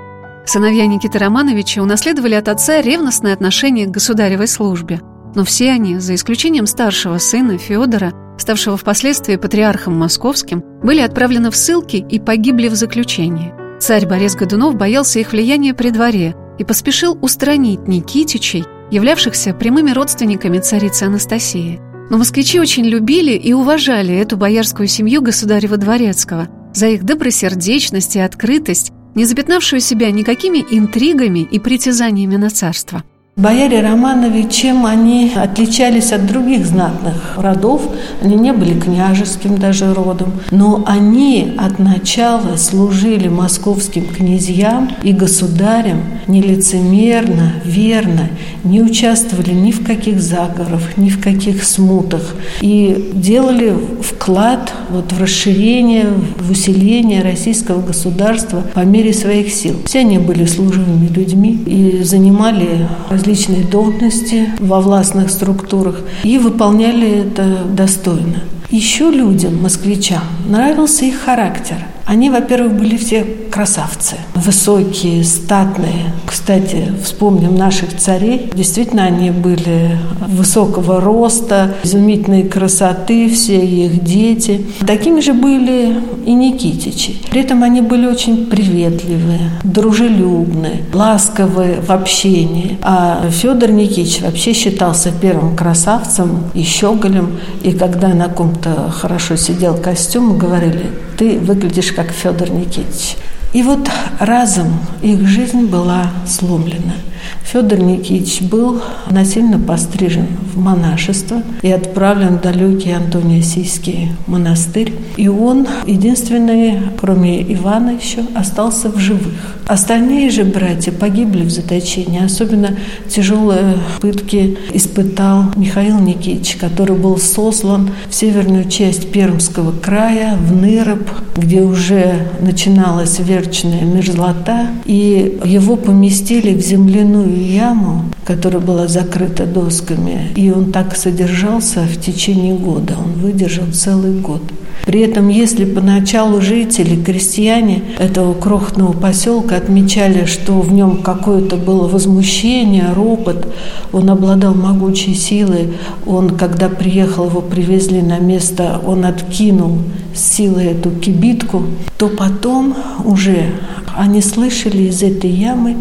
Сыновья 0.45 0.87
Никиты 0.87 1.19
Романовича 1.19 1.81
унаследовали 1.81 2.33
от 2.33 2.49
отца 2.49 2.81
ревностное 2.81 3.31
отношение 3.31 3.85
к 3.85 3.91
государевой 3.91 4.49
службе. 4.49 4.99
Но 5.33 5.45
все 5.45 5.71
они, 5.71 5.97
за 5.99 6.15
исключением 6.15 6.67
старшего 6.67 7.17
сына 7.17 7.57
Федора, 7.57 8.11
ставшего 8.37 8.75
впоследствии 8.75 9.37
патриархом 9.37 9.97
московским, 9.97 10.61
были 10.83 10.99
отправлены 10.99 11.49
в 11.49 11.55
ссылки 11.55 11.95
и 11.95 12.19
погибли 12.19 12.67
в 12.67 12.75
заключении. 12.75 13.53
Царь 13.79 14.05
Борис 14.05 14.35
Годунов 14.35 14.75
боялся 14.75 15.19
их 15.19 15.31
влияния 15.31 15.73
при 15.73 15.91
дворе– 15.91 16.35
и 16.57 16.63
поспешил 16.63 17.17
устранить 17.21 17.88
Никитичей, 17.88 18.65
являвшихся 18.91 19.53
прямыми 19.53 19.91
родственниками 19.91 20.59
царицы 20.59 21.03
Анастасии. 21.03 21.79
Но 22.09 22.17
москвичи 22.17 22.59
очень 22.59 22.85
любили 22.85 23.31
и 23.31 23.53
уважали 23.53 24.15
эту 24.15 24.38
боярскую 24.38 24.88
семью 24.88 25.21
государева 25.21 25.77
Дворецкого 25.77 26.47
за 26.74 26.88
их 26.88 27.03
добросердечность 27.03 28.15
и 28.15 28.19
открытость, 28.19 28.91
не 29.15 29.25
запятнавшую 29.25 29.79
себя 29.79 30.12
никакими 30.12 30.63
интригами 30.69 31.39
и 31.39 31.57
притязаниями 31.59 32.35
на 32.35 32.50
царство. 32.50 33.03
Бояре 33.37 33.81
Романови, 33.81 34.47
чем 34.49 34.85
они 34.85 35.33
отличались 35.35 36.13
от 36.13 36.25
других 36.25 36.65
знатных 36.65 37.33
родов, 37.35 37.81
они 38.21 38.35
не 38.35 38.53
были 38.53 38.79
княжеским 38.79 39.57
даже 39.57 39.93
родом, 39.93 40.31
но 40.51 40.85
они 40.87 41.53
от 41.57 41.77
начала 41.77 42.55
служили 42.55 43.27
московским 43.27 44.05
князьям 44.05 44.89
и 45.03 45.11
государям 45.11 46.03
нелицемерно, 46.27 47.51
верно, 47.65 48.29
не 48.63 48.81
участвовали 48.81 49.51
ни 49.51 49.71
в 49.71 49.85
каких 49.85 50.21
заговорах, 50.21 50.95
ни 50.95 51.09
в 51.09 51.21
каких 51.21 51.65
смутах 51.65 52.35
и 52.61 53.11
делали 53.13 53.75
вклад 54.01 54.71
вот 54.89 55.11
в 55.11 55.21
расширение, 55.21 56.07
в 56.39 56.51
усиление 56.51 57.21
российского 57.21 57.81
государства 57.81 58.63
по 58.73 58.79
мере 58.79 59.13
своих 59.13 59.51
сил. 59.51 59.75
Все 59.85 59.99
они 59.99 60.19
были 60.19 60.45
служивыми 60.45 61.07
людьми 61.07 61.51
и 61.65 62.01
занимали 62.03 62.87
различные 63.25 63.63
должности 63.63 64.51
во 64.60 64.79
властных 64.82 65.32
структурах 65.32 65.96
и 66.24 66.38
выполняли 66.38 67.25
это 67.25 67.63
достойно. 67.65 68.44
Еще 68.69 69.10
людям, 69.10 69.62
москвичам, 69.62 70.24
нравился 70.48 71.05
их 71.05 71.19
характер– 71.22 71.77
они, 72.05 72.29
во-первых, 72.29 72.74
были 72.74 72.98
все 72.98 73.25
красавцы, 73.51 74.17
высокие, 74.36 75.24
статные. 75.24 76.13
Кстати, 76.27 76.91
вспомним 77.03 77.55
наших 77.55 77.98
царей. 77.98 78.51
Действительно, 78.53 79.05
они 79.05 79.31
были 79.31 79.98
высокого 80.27 81.01
роста, 81.01 81.74
изумительной 81.84 82.43
красоты, 82.43 83.27
все 83.29 83.65
их 83.65 84.03
дети. 84.03 84.67
Такими 84.86 85.19
же 85.19 85.34
были 85.34 85.98
и 86.25 86.34
Никитичи. 86.34 87.15
При 87.31 87.41
этом 87.41 87.63
они 87.63 87.81
были 87.81 88.05
очень 88.05 88.45
приветливые, 88.45 89.50
дружелюбные, 89.63 90.84
ласковые 90.93 91.81
в 91.81 91.89
общении. 91.89 92.77
А 92.84 93.29
Федор 93.31 93.72
Никитич 93.72 94.22
вообще 94.22 94.53
считался 94.53 95.12
первым 95.12 95.55
красавцем 95.55 96.43
и 96.53 96.62
щеголем. 96.62 97.39
И 97.63 97.72
когда 97.72 98.10
на 98.10 98.27
ком-то 98.27 98.64
хорошо 98.91 99.36
сидел 99.36 99.77
костюм, 99.77 100.38
говорили, 100.38 100.91
ты 101.17 101.39
выглядишь 101.39 101.91
как 101.91 102.12
Федор 102.12 102.50
Никитич. 102.50 103.17
И 103.53 103.63
вот 103.63 103.89
разом 104.19 104.79
их 105.01 105.27
жизнь 105.27 105.67
была 105.67 106.12
сломлена– 106.27 106.95
Федор 107.44 107.79
Никитич 107.79 108.41
был 108.41 108.82
насильно 109.10 109.60
пострижен 109.60 110.27
в 110.53 110.60
монашество 110.60 111.41
и 111.62 111.72
отправлен 111.72 112.38
в 112.38 112.41
далекий 112.41 112.91
Антониосийский 112.91 114.11
монастырь. 114.27 114.94
И 115.18 115.27
он, 115.27 115.68
единственный, 115.85 116.79
кроме 117.00 117.42
Ивана 117.53 117.92
еще, 117.92 118.25
остался 118.35 118.90
в 118.90 118.98
живых. 118.98 119.55
Остальные 119.68 120.29
же 120.29 120.44
братья 120.44 120.92
погибли 120.92 121.44
в 121.44 121.50
заточении. 121.50 122.24
Особенно 122.24 122.75
тяжелые 123.09 123.77
пытки 124.00 124.57
испытал 124.74 125.46
Михаил 125.55 126.00
Никитич, 126.00 126.55
который 126.55 126.96
был 126.96 127.18
сослан 127.18 127.90
в 128.07 128.14
северную 128.14 128.70
часть 128.70 129.11
Пермского 129.11 129.72
края, 129.72 130.38
в 130.38 130.55
Ныроб, 130.55 131.09
где 131.35 131.61
уже 131.61 132.27
начиналась 132.42 133.18
верчная 133.20 133.81
мерзлота. 133.81 134.68
И 134.85 135.40
его 135.44 135.77
поместили 135.77 136.53
в 136.53 136.61
земляную 136.61 137.14
земляную 137.15 137.45
яму, 137.45 138.05
которая 138.25 138.61
была 138.61 138.87
закрыта 138.87 139.45
досками, 139.45 140.31
и 140.35 140.51
он 140.51 140.71
так 140.71 140.95
содержался 140.95 141.81
в 141.81 141.99
течение 141.99 142.55
года. 142.55 142.95
Он 142.97 143.13
выдержал 143.13 143.71
целый 143.71 144.13
год. 144.19 144.41
При 144.85 144.99
этом, 145.01 145.29
если 145.29 145.65
поначалу 145.65 146.41
жители, 146.41 147.01
крестьяне 147.01 147.81
этого 147.97 148.33
крохотного 148.33 148.91
поселка 148.91 149.55
отмечали, 149.55 150.25
что 150.25 150.59
в 150.59 150.71
нем 150.73 151.01
какое-то 151.01 151.55
было 151.55 151.87
возмущение, 151.87 152.91
ропот, 152.93 153.47
он 153.93 154.09
обладал 154.09 154.53
могучей 154.53 155.15
силой, 155.15 155.73
он, 156.05 156.31
когда 156.31 156.67
приехал, 156.67 157.27
его 157.27 157.41
привезли 157.41 158.01
на 158.01 158.19
место, 158.19 158.81
он 158.85 159.05
откинул 159.05 159.77
силой 160.13 160.67
эту 160.67 160.91
кибитку, 160.91 161.63
то 161.97 162.09
потом 162.09 162.75
уже 163.05 163.51
они 163.97 164.21
слышали 164.21 164.83
из 164.83 165.01
этой 165.01 165.29
ямы 165.29 165.77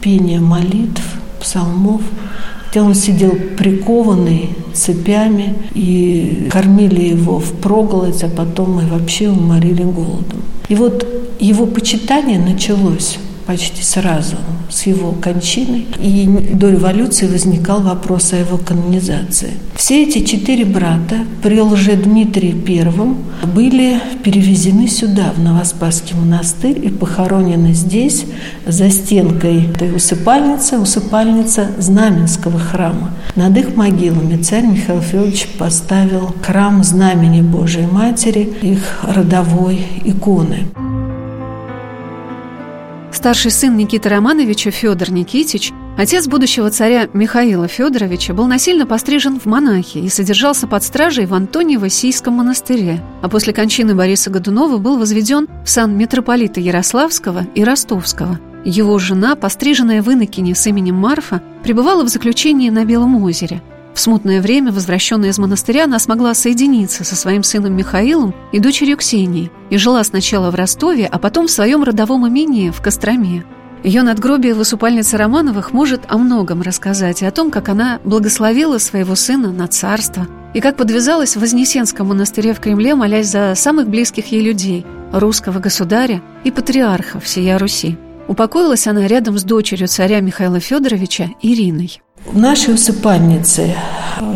пение 0.00 0.40
молитв, 0.40 1.02
псалмов, 1.40 2.02
где 2.70 2.80
он 2.80 2.94
сидел 2.94 3.32
прикованный 3.56 4.50
цепями 4.74 5.54
и 5.74 6.48
кормили 6.50 7.02
его 7.04 7.38
в 7.38 7.52
проголодь, 7.54 8.22
а 8.22 8.28
потом 8.28 8.80
и 8.80 8.84
вообще 8.84 9.30
уморили 9.30 9.82
голодом. 9.82 10.42
И 10.68 10.74
вот 10.74 11.06
его 11.38 11.66
почитание 11.66 12.38
началось 12.38 13.18
почти 13.46 13.82
сразу 13.82 14.36
с 14.68 14.86
его 14.86 15.12
кончиной. 15.12 15.86
И 15.98 16.26
до 16.52 16.70
революции 16.70 17.26
возникал 17.26 17.80
вопрос 17.80 18.32
о 18.32 18.36
его 18.36 18.58
канонизации. 18.58 19.52
Все 19.76 20.02
эти 20.02 20.24
четыре 20.24 20.64
брата 20.64 21.18
при 21.42 21.60
Лжедмитрии 21.60 22.52
Первом 22.52 23.18
были 23.54 24.00
перевезены 24.24 24.88
сюда, 24.88 25.32
в 25.36 25.40
Новоспасский 25.40 26.16
монастырь, 26.16 26.84
и 26.84 26.88
похоронены 26.88 27.72
здесь, 27.72 28.24
за 28.66 28.90
стенкой 28.90 29.66
этой 29.66 29.94
усыпальницы, 29.94 30.78
усыпальница 30.78 31.70
Знаменского 31.78 32.58
храма. 32.58 33.10
Над 33.36 33.56
их 33.56 33.76
могилами 33.76 34.42
царь 34.42 34.66
Михаил 34.66 35.00
Федорович 35.00 35.48
поставил 35.58 36.34
храм 36.42 36.82
Знамени 36.82 37.42
Божией 37.42 37.86
Матери, 37.86 38.48
их 38.62 39.04
родовой 39.04 39.86
иконы. 40.04 40.66
Старший 43.26 43.50
сын 43.50 43.76
Никиты 43.76 44.08
Романовича 44.08 44.70
Федор 44.70 45.10
Никитич, 45.10 45.72
отец 45.98 46.28
будущего 46.28 46.70
царя 46.70 47.08
Михаила 47.12 47.66
Федоровича, 47.66 48.34
был 48.34 48.46
насильно 48.46 48.86
пострижен 48.86 49.40
в 49.40 49.46
монахи 49.46 49.98
и 49.98 50.08
содержался 50.08 50.68
под 50.68 50.84
стражей 50.84 51.26
в 51.26 51.34
Антониево-Сийском 51.34 52.30
монастыре, 52.30 53.02
а 53.22 53.28
после 53.28 53.52
кончины 53.52 53.96
Бориса 53.96 54.30
Годунова 54.30 54.78
был 54.78 54.96
возведен 54.96 55.48
в 55.64 55.68
сан 55.68 55.98
митрополита 55.98 56.60
Ярославского 56.60 57.48
и 57.56 57.64
Ростовского. 57.64 58.38
Его 58.64 58.96
жена, 59.00 59.34
постриженная 59.34 60.02
в 60.02 60.12
инокине 60.12 60.54
с 60.54 60.64
именем 60.68 60.94
Марфа, 60.94 61.42
пребывала 61.64 62.04
в 62.04 62.08
заключении 62.08 62.70
на 62.70 62.84
Белом 62.84 63.20
озере– 63.24 63.60
в 63.96 64.00
смутное 64.00 64.42
время, 64.42 64.72
возвращенная 64.72 65.30
из 65.30 65.38
монастыря, 65.38 65.84
она 65.84 65.98
смогла 65.98 66.34
соединиться 66.34 67.02
со 67.02 67.16
своим 67.16 67.42
сыном 67.42 67.74
Михаилом 67.74 68.34
и 68.52 68.60
дочерью 68.60 68.98
Ксенией 68.98 69.50
и 69.70 69.78
жила 69.78 70.04
сначала 70.04 70.50
в 70.50 70.54
Ростове, 70.54 71.06
а 71.06 71.18
потом 71.18 71.46
в 71.46 71.50
своем 71.50 71.82
родовом 71.82 72.28
имении 72.28 72.68
в 72.68 72.82
Костроме. 72.82 73.46
Ее 73.82 74.02
надгробие 74.02 74.52
в 74.52 74.60
усыпальнице 74.60 75.16
Романовых 75.16 75.72
может 75.72 76.02
о 76.08 76.18
многом 76.18 76.60
рассказать 76.60 77.22
и 77.22 77.24
о 77.24 77.30
том, 77.30 77.50
как 77.50 77.70
она 77.70 77.98
благословила 78.04 78.76
своего 78.76 79.14
сына 79.14 79.50
на 79.50 79.66
царство, 79.66 80.26
и 80.52 80.60
как 80.60 80.76
подвязалась 80.76 81.34
в 81.34 81.40
Вознесенском 81.40 82.08
монастыре 82.08 82.52
в 82.52 82.60
Кремле, 82.60 82.94
молясь 82.94 83.30
за 83.30 83.54
самых 83.54 83.88
близких 83.88 84.26
ей 84.30 84.42
людей– 84.42 84.84
русского 85.12 85.58
государя 85.58 86.20
и 86.44 86.50
патриарха 86.50 87.18
всея 87.18 87.58
Руси. 87.58 87.96
Упокоилась 88.28 88.86
она 88.86 89.06
рядом 89.06 89.38
с 89.38 89.44
дочерью 89.44 89.88
царя 89.88 90.20
Михаила 90.20 90.60
Федоровича 90.60 91.30
Ириной. 91.40 92.02
В 92.30 92.38
нашей 92.38 92.74
усыпальнице 92.74 93.74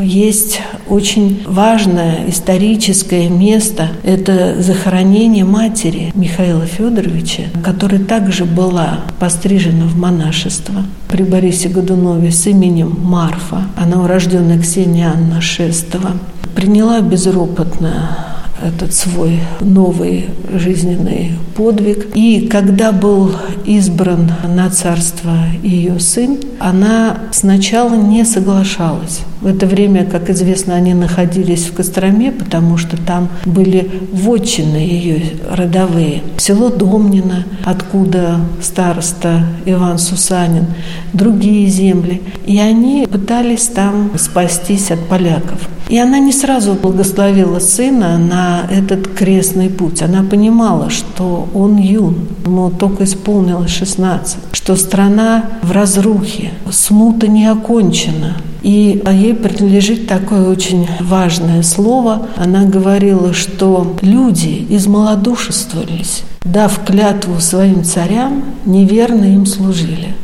есть 0.03 0.61
очень 0.89 1.43
важное 1.47 2.29
историческое 2.29 3.29
место. 3.29 3.89
Это 4.03 4.61
захоронение 4.63 5.45
матери 5.45 6.11
Михаила 6.15 6.67
Федоровича, 6.67 7.45
которая 7.65 8.01
также 8.01 8.45
была 8.45 9.01
пострижена 9.19 9.85
в 9.85 9.97
монашество 9.97 10.85
при 11.09 11.23
Борисе 11.23 11.69
Годунове 11.69 12.31
с 12.31 12.47
именем 12.47 12.97
Марфа. 13.03 13.63
Она 13.77 14.03
урожденная 14.03 14.61
Ксения 14.61 15.09
Анна 15.09 15.41
Шестова. 15.41 16.13
Приняла 16.55 17.01
безропотно 17.01 18.17
этот 18.63 18.95
свой 18.95 19.41
новый 19.61 20.27
жизненный 20.53 21.33
подвиг. 21.57 22.09
И 22.15 22.49
когда 22.49 22.93
был 22.93 23.33
избран 23.65 24.33
на 24.47 24.71
царство 24.71 25.37
ее 25.63 26.01
сын, 26.01 26.39
она 26.59 27.19
сначала 27.33 27.95
не 27.95 28.25
соглашалась. 28.25 29.21
В 29.41 29.47
это 29.47 29.67
время, 29.67 30.05
как 30.05 30.29
известно, 30.29 30.75
они 30.75 30.93
находились 30.93 31.65
в 31.65 31.73
Костроме, 31.73 32.31
потому 32.31 32.77
что 32.77 32.99
там 32.99 33.29
были 33.47 33.91
вотчины 34.13 34.77
ее 34.77 35.23
родовые. 35.51 36.23
Село 36.37 36.69
Домнино, 36.69 37.45
откуда 37.65 38.41
староста 38.61 39.47
Иван 39.65 39.99
Сусанин, 39.99 40.67
другие 41.15 41.69
земли. 41.69 42.21
И 42.47 42.59
они 42.59 43.07
пытались 43.11 43.69
там 43.69 44.11
спастись 44.19 44.91
от 44.91 45.01
поляков. 45.09 45.69
И 45.89 45.99
она 45.99 46.21
не 46.21 46.33
сразу 46.33 46.75
благословила 46.75 47.59
сына 47.59 48.17
на 48.17 48.50
этот 48.71 49.09
крестный 49.09 49.69
путь. 49.71 50.03
Она 50.03 50.23
понимала, 50.23 50.91
что 50.91 51.49
он 51.55 51.77
юн, 51.77 52.29
ему 52.45 52.71
только 52.71 53.05
исполнилось 53.05 53.71
16, 53.71 54.39
что 54.53 54.77
страна 54.77 55.45
в 55.63 55.73
разрухе, 55.73 56.53
смута 56.71 57.29
не 57.29 57.47
окончена, 57.47 58.37
и 58.63 59.03
ей 59.11 59.35
принадлежит 59.35 60.07
такое 60.07 60.49
очень 60.49 60.87
важное 61.01 61.63
слово. 61.63 62.27
Она 62.37 62.65
говорила, 62.65 63.33
что 63.33 63.97
люди 64.03 64.67
измалодушествовались, 64.69 66.25
дав 66.45 66.85
клятву 66.85 67.41
своим 67.41 67.85
царям, 67.85 68.45
неверно 68.67 69.25
им 69.25 69.47
служили. 69.47 70.15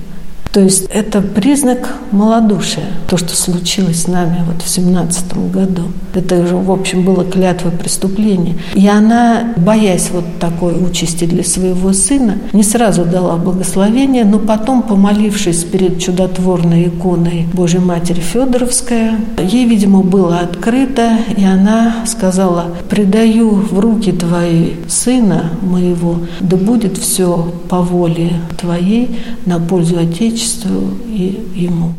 То 0.57 0.63
есть 0.63 0.87
это 0.89 1.21
признак 1.21 1.97
малодушия, 2.13 2.87
то, 3.11 3.19
что 3.19 3.37
случилось 3.37 4.05
с 4.05 4.09
нами 4.09 4.43
вот 4.47 4.63
в 4.63 4.69
семнадцатом 4.71 5.51
году. 5.51 5.83
Это 6.15 6.37
уже, 6.37 6.57
в 6.57 6.71
общем, 6.71 7.05
было 7.05 7.25
клятва 7.25 7.69
преступления. 7.69 8.55
И 8.73 8.89
она, 8.89 9.53
боясь 9.59 10.09
вот 10.11 10.25
такой 10.41 10.83
участи 10.83 11.27
для 11.27 11.45
своего 11.45 11.93
сына, 11.93 12.39
не 12.55 12.63
сразу 12.63 13.05
дала 13.05 13.37
благословение, 13.37 14.25
но 14.25 14.39
потом, 14.39 14.81
помолившись 14.81 15.63
перед 15.65 16.01
чудотворной 16.01 16.89
иконой 16.89 17.47
Божьей 17.53 17.81
Матери 17.81 18.21
Федоровская, 18.21 19.19
ей, 19.37 19.67
видимо, 19.67 20.01
было 20.01 20.39
открыто, 20.39 21.19
и 21.37 21.45
она 21.45 21.97
сказала, 22.07 22.69
«Предаю 22.89 23.51
в 23.51 23.79
руки 23.79 24.11
твои 24.11 24.71
сына 24.89 25.51
моего, 25.61 26.21
да 26.41 26.57
будет 26.57 26.97
все 26.97 27.53
по 27.69 27.83
воле 27.83 28.33
твоей 28.57 29.21
на 29.45 29.61
пользу 29.61 29.99
Отечества, 29.99 30.46
Отечеству 30.47 30.97
и 31.09 31.43
ему. 31.55 31.95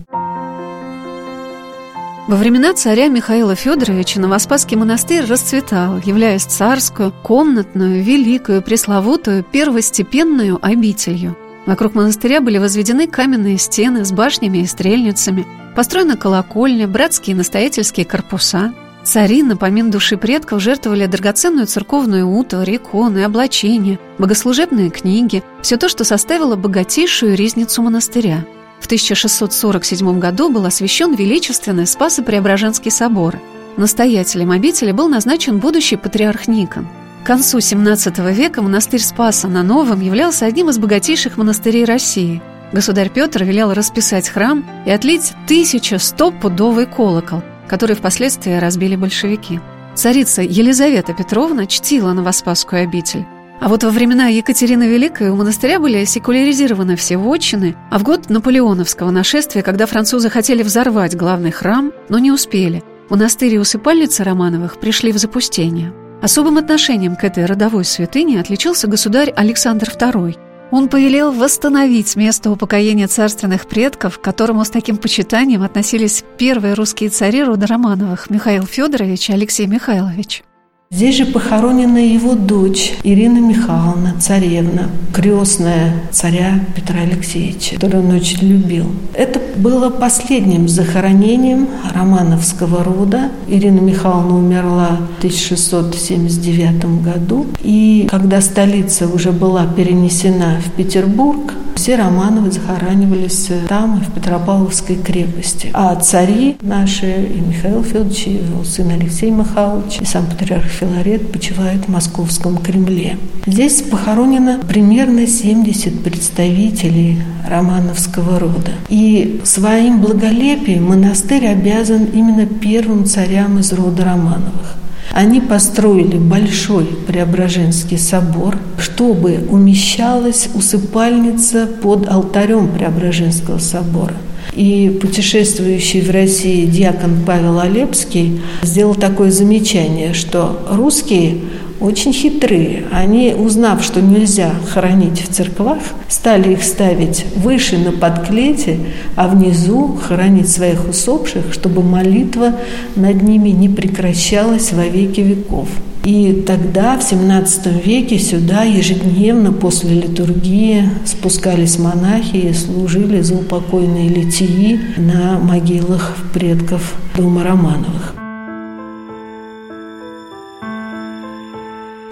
Во 2.27 2.35
времена 2.35 2.73
царя 2.73 3.07
Михаила 3.07 3.55
Федоровича 3.55 4.19
Новоспасский 4.21 4.77
монастырь 4.77 5.25
расцветал, 5.25 5.99
являясь 6.03 6.43
царскую, 6.43 7.13
комнатную, 7.23 8.03
великую, 8.03 8.61
пресловутую, 8.61 9.43
первостепенную 9.43 10.59
обителью. 10.61 11.37
Вокруг 11.65 11.93
монастыря 11.95 12.39
были 12.39 12.57
возведены 12.57 13.07
каменные 13.07 13.57
стены 13.57 14.05
с 14.05 14.11
башнями 14.13 14.59
и 14.59 14.65
стрельницами, 14.65 15.45
построена 15.75 16.15
колокольня, 16.15 16.87
братские 16.87 17.33
и 17.33 17.37
настоятельские 17.37 18.05
корпуса– 18.05 18.73
Цари 19.07 19.41
на 19.41 19.55
помин 19.55 19.89
души 19.89 20.17
предков 20.17 20.61
жертвовали 20.61 21.05
драгоценную 21.05 21.65
церковную 21.65 22.27
утварь, 22.27 22.75
иконы, 22.75 23.23
облачения, 23.23 23.99
богослужебные 24.17 24.89
книги, 24.89 25.43
все 25.61 25.77
то, 25.77 25.87
что 25.87 26.03
составило 26.03 26.57
богатейшую 26.57 27.37
ризницу 27.37 27.81
монастыря. 27.81 28.45
В 28.81 28.85
1647 28.85 30.19
году 30.19 30.49
был 30.49 30.65
освящен 30.65 31.15
величественный 31.15 31.87
Спасо-Преображенский 31.87 32.91
собор. 32.91 33.39
Настоятелем 33.77 34.51
обители 34.51 34.91
был 34.91 35.07
назначен 35.07 35.59
будущий 35.59 35.95
патриарх 35.95 36.49
Никон. 36.49 36.85
К 37.23 37.27
концу 37.27 37.59
XVII 37.59 38.33
века 38.33 38.61
монастырь 38.61 38.99
Спаса 38.99 39.47
на 39.47 39.63
Новом 39.63 40.01
являлся 40.01 40.45
одним 40.45 40.69
из 40.69 40.79
богатейших 40.79 41.37
монастырей 41.37 41.85
России. 41.85 42.41
Государь 42.73 43.09
Петр 43.09 43.45
велел 43.45 43.73
расписать 43.73 44.27
храм 44.27 44.65
и 44.85 44.91
отлить 44.91 45.31
1100-пудовый 45.47 46.87
колокол– 46.87 47.41
который 47.67 47.95
впоследствии 47.95 48.53
разбили 48.53 48.95
большевики. 48.95 49.59
Царица 49.95 50.41
Елизавета 50.41 51.13
Петровна 51.13 51.65
чтила 51.65 52.13
Новоспасскую 52.13 52.83
обитель. 52.83 53.25
А 53.59 53.69
вот 53.69 53.83
во 53.83 53.89
времена 53.89 54.27
Екатерины 54.27 54.83
Великой 54.83 55.29
у 55.29 55.35
монастыря 55.35 55.79
были 55.79 56.05
секуляризированы 56.05 56.95
все 56.95 57.17
вотчины, 57.17 57.75
а 57.89 57.97
в 57.97 58.03
год 58.03 58.29
наполеоновского 58.29 59.09
нашествия, 59.09 59.63
когда 59.63 59.87
французы 59.87 60.29
хотели 60.29 60.61
взорвать 60.61 61.15
главный 61.15 61.51
храм, 61.51 61.91
но 62.09 62.19
не 62.19 62.31
успели, 62.31 62.83
монастырь 63.09 63.55
и 63.55 63.59
усыпальницы 63.59 64.23
Романовых 64.23 64.79
пришли 64.79 65.11
в 65.11 65.17
запустение. 65.17 65.91
Особым 66.21 66.57
отношением 66.57 67.15
к 67.15 67.23
этой 67.23 67.45
родовой 67.45 67.85
святыне 67.85 68.39
отличился 68.39 68.87
государь 68.87 69.31
Александр 69.35 69.89
II– 69.89 70.37
он 70.71 70.89
повелел 70.89 71.31
восстановить 71.31 72.15
место 72.15 72.51
упокоения 72.51 73.07
царственных 73.07 73.67
предков, 73.67 74.19
к 74.19 74.21
которому 74.21 74.65
с 74.65 74.69
таким 74.69 74.97
почитанием 74.97 75.63
относились 75.63 76.23
первые 76.37 76.73
русские 76.73 77.09
цари 77.09 77.43
рода 77.43 77.67
Романовых 77.67 78.29
Михаил 78.29 78.65
Федорович 78.65 79.29
и 79.29 79.33
Алексей 79.33 79.67
Михайлович. 79.67 80.43
Здесь 80.89 81.17
же 81.17 81.25
похоронена 81.25 81.97
его 81.97 82.33
дочь 82.33 82.93
Ирина 83.03 83.39
Михайловна, 83.39 84.15
царевна, 84.21 84.89
крестная 85.13 85.93
царя 86.11 86.61
Петра 86.77 87.01
Алексеевича, 87.01 87.75
которую 87.75 88.05
он 88.05 88.15
очень 88.15 88.39
любил. 88.47 88.85
Это 89.13 89.41
было 89.57 89.89
последним 89.89 90.69
захоронением 90.69 91.67
романовского 91.93 92.85
рода. 92.85 93.31
Ирина 93.49 93.81
Михайловна 93.81 94.37
умерла 94.37 94.99
в 95.15 95.17
1679 95.17 97.03
году. 97.03 97.47
И 97.61 98.07
когда 98.09 98.39
столица 98.39 99.09
уже 99.09 99.33
была 99.33 99.67
перенесена 99.67 100.61
в 100.65 100.71
Петербург, 100.71 101.53
все 101.77 101.95
Романовы 101.95 102.51
захоранивались 102.51 103.49
там, 103.69 104.01
в 104.01 104.11
Петропавловской 104.11 104.95
крепости. 104.95 105.69
А 105.73 105.95
цари 105.95 106.57
наши, 106.61 107.05
и 107.05 107.39
Михаил 107.39 107.83
Федорович, 107.83 108.27
и 108.27 108.31
его 108.31 108.63
сын 108.63 108.89
Алексей 108.89 109.29
Михайлович, 109.29 109.99
и 110.01 110.05
сам 110.05 110.25
патриарх 110.25 110.65
Филарет 110.65 111.31
почивают 111.31 111.85
в 111.85 111.87
Московском 111.89 112.57
Кремле. 112.57 113.17
Здесь 113.45 113.83
похоронено 113.83 114.59
примерно 114.67 115.27
70 115.27 116.03
представителей 116.03 117.19
романовского 117.47 118.39
рода. 118.39 118.71
И 118.89 119.41
своим 119.43 120.01
благолепием 120.01 120.85
монастырь 120.85 121.45
обязан 121.45 122.05
именно 122.05 122.47
первым 122.47 123.05
царям 123.05 123.59
из 123.59 123.71
рода 123.71 124.03
Романовых. 124.03 124.77
Они 125.11 125.41
построили 125.41 126.17
большой 126.17 126.85
Преображенский 126.85 127.97
собор, 127.97 128.57
чтобы 128.79 129.39
умещалась 129.49 130.49
усыпальница 130.53 131.65
под 131.65 132.07
алтарем 132.07 132.69
Преображенского 132.69 133.59
собора. 133.59 134.13
И 134.53 134.97
путешествующий 135.01 136.01
в 136.01 136.09
России 136.09 136.65
диакон 136.65 137.19
Павел 137.25 137.59
Олепский 137.59 138.41
сделал 138.63 138.95
такое 138.95 139.29
замечание, 139.29 140.13
что 140.13 140.67
русские 140.71 141.37
очень 141.79 142.13
хитрые. 142.13 142.83
Они, 142.91 143.33
узнав, 143.37 143.83
что 143.83 144.01
нельзя 144.01 144.51
хоронить 144.73 145.21
в 145.21 145.33
церквах, 145.33 145.79
стали 146.07 146.53
их 146.53 146.63
ставить 146.63 147.25
выше 147.35 147.77
на 147.77 147.91
подклете, 147.91 148.77
а 149.15 149.27
внизу 149.27 149.97
хоронить 150.01 150.49
своих 150.49 150.87
усопших, 150.87 151.53
чтобы 151.53 151.83
молитва 151.83 152.53
над 152.95 153.21
ними 153.21 153.49
не 153.49 153.69
прекращалась 153.69 154.71
во 154.71 154.85
веки 154.85 155.21
веков. 155.21 155.67
И 156.03 156.43
тогда, 156.47 156.97
в 156.97 157.01
XVII 157.01 157.83
веке, 157.83 158.17
сюда 158.17 158.63
ежедневно 158.63 159.51
после 159.51 159.93
литургии 159.95 160.89
спускались 161.03 161.77
монахи 161.77 162.37
и 162.37 162.53
служили 162.53 163.21
за 163.21 163.35
упокойные 163.35 164.07
литии 164.07 164.79
на 164.95 165.37
могилах 165.37 166.15
предков 166.33 166.93
дома 167.17 167.43
Романовых. 167.43 168.26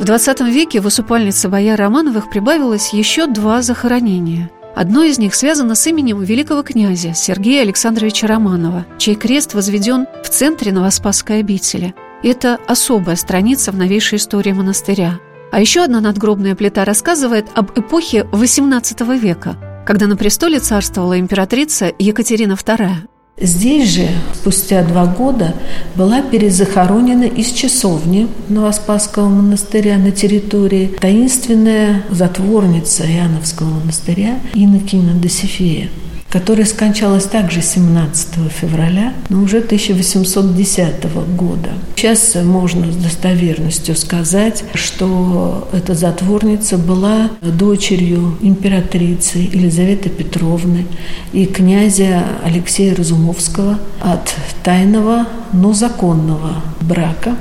XX 0.05 0.51
веке 0.51 0.81
в 0.81 0.85
усыпальнице 0.85 1.49
бояр 1.49 1.79
Романовых 1.79 2.29
прибавилось 2.29 2.93
еще 2.93 3.25
два 3.25 3.63
захоронения. 3.63 4.51
Одно 4.75 5.03
из 5.03 5.17
них 5.17 5.33
связано 5.33 5.73
с 5.73 5.87
именем 5.87 6.21
великого 6.21 6.61
князя 6.61 7.15
Сергея 7.15 7.63
Александровича 7.63 8.27
Романова, 8.27 8.85
чей 8.99 9.15
крест 9.15 9.55
возведен 9.55 10.05
в 10.23 10.29
центре 10.29 10.71
Новоспасской 10.71 11.39
обители. 11.39 11.95
Это 12.21 12.59
особая 12.67 13.15
страница 13.15 13.71
в 13.71 13.77
новейшей 13.77 14.19
истории 14.19 14.51
монастыря. 14.51 15.19
А 15.51 15.59
еще 15.59 15.81
одна 15.81 16.01
надгробная 16.01 16.53
плита 16.53 16.85
рассказывает 16.85 17.47
об 17.55 17.71
эпохе 17.75 18.27
XVIII 18.31 19.17
века, 19.17 19.57
когда 19.87 20.05
на 20.05 20.17
престоле 20.17 20.59
царствовала 20.59 21.19
императрица 21.19 21.91
Екатерина 21.97 22.53
II. 22.53 23.07
Здесь 23.37 23.89
же, 23.89 24.07
спустя 24.33 24.81
два 24.83 25.05
года, 25.07 25.55
была 25.95 26.21
перезахоронена 26.21 27.25
из 27.25 27.51
часовни 27.51 28.29
Новоспасского 28.47 29.27
монастыря 29.27 29.97
на 29.97 30.11
территории 30.11 30.95
таинственная 31.01 32.05
затворница 32.09 33.03
Иоанновского 33.03 33.67
монастыря 33.67 34.39
Иннокена 34.53 35.13
Досифея 35.15 35.89
которая 36.35 36.65
скончалась 36.65 37.23
также 37.23 37.61
17 37.61 38.51
февраля, 38.51 39.13
но 39.29 39.41
уже 39.41 39.59
1810 39.59 41.05
года. 41.33 41.69
Сейчас 41.95 42.35
можно 42.35 42.91
с 42.91 42.95
достоверностью 42.97 43.95
сказать, 43.95 44.65
что 44.73 45.69
эта 45.71 45.93
затворница 45.93 46.77
была 46.77 47.29
дочерью 47.41 48.37
императрицы 48.41 49.37
Елизаветы 49.37 50.09
Петровны 50.09 50.85
и 51.31 51.45
князя 51.45 52.25
Алексея 52.43 52.93
Разумовского 52.95 53.79
от 54.01 54.35
тайного, 54.61 55.27
но 55.53 55.71
законного 55.71 56.63
брака 56.81 57.37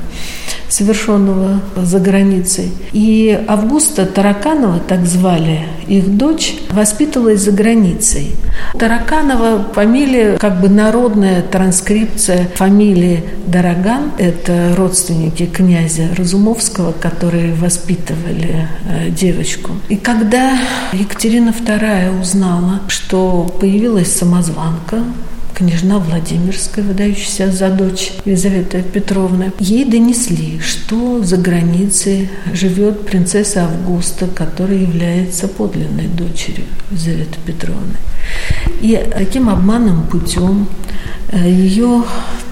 совершенного 0.75 1.61
за 1.77 2.01
границей. 2.01 2.73
И 2.93 3.39
Августа 3.47 4.07
Тараканова, 4.07 4.81
так 4.81 5.07
звали 5.07 5.61
их 5.87 6.17
дочь, 6.17 6.57
воспитывалась 6.71 7.43
за 7.43 7.53
границей. 7.53 8.35
Тараканова 8.79 9.67
фамилия, 9.73 10.37
как 10.37 10.61
бы 10.61 10.69
народная 10.69 11.43
транскрипция 11.43 12.49
фамилии 12.55 13.23
Дороган. 13.47 14.13
Это 14.19 14.75
родственники 14.77 15.47
князя 15.47 16.09
Разумовского, 16.17 16.93
которые 16.93 17.55
воспитывали 17.55 18.69
э, 18.89 19.11
девочку. 19.11 19.73
И 19.89 19.97
когда 19.97 20.59
Екатерина 20.93 21.51
II 21.51 22.21
узнала, 22.21 22.81
что 22.89 23.47
появилась 23.61 24.13
самозванка, 24.13 25.05
княжна 25.55 25.99
Владимирская, 25.99 26.85
выдающаяся 26.85 27.51
за 27.51 27.71
дочь 27.71 28.13
Елизаветы 28.25 28.83
Петровны, 28.83 29.53
ей 29.59 29.85
донесли, 29.85 30.61
что 30.61 31.23
за 31.23 31.37
границей 31.37 32.29
живет 32.53 33.07
принцесса 33.07 33.65
Августа, 33.65 34.27
которая 34.27 34.79
является 34.79 35.49
подлинной 35.49 36.09
дочерью 36.09 36.65
Елизаветы 36.91 37.39
Петровны. 37.47 37.97
И 38.81 39.01
таким 39.13 39.49
обманным 39.49 40.07
путем 40.07 40.69
э, 41.31 41.49
ее 41.49 42.05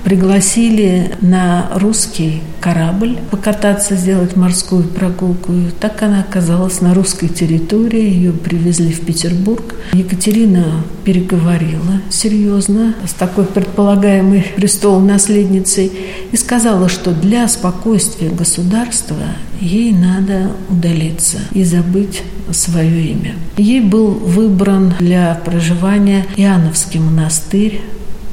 пригласили 0.04 1.12
на 1.20 1.70
русский 1.74 2.42
корабль 2.60 3.18
покататься, 3.30 3.96
сделать 3.96 4.36
морскую 4.36 4.84
прогулку. 4.84 5.52
И 5.52 5.70
так 5.80 6.02
она 6.02 6.20
оказалась 6.20 6.80
на 6.80 6.94
русской 6.94 7.28
территории, 7.28 8.02
ее 8.02 8.32
привезли 8.32 8.92
в 8.92 9.00
Петербург. 9.00 9.74
Екатерина 9.92 10.84
переговорила 11.04 12.00
серьезно 12.10 12.94
с 13.06 13.12
такой 13.12 13.44
предполагаемой 13.44 14.46
престол 14.56 15.00
наследницей 15.00 15.92
и 16.30 16.36
сказала, 16.36 16.88
что 16.88 17.12
для 17.12 17.48
спокойствия 17.48 18.30
государства 18.30 19.16
ей 19.60 19.92
надо 19.92 20.52
удалиться 20.68 21.38
и 21.52 21.64
забыть 21.64 22.22
свое 22.50 23.06
имя. 23.12 23.34
Ей 23.56 23.80
был 23.80 24.10
выбран 24.10 24.94
для 24.98 25.34
проживания 25.44 26.26
Иоанновский 26.36 27.00
монастырь 27.00 27.80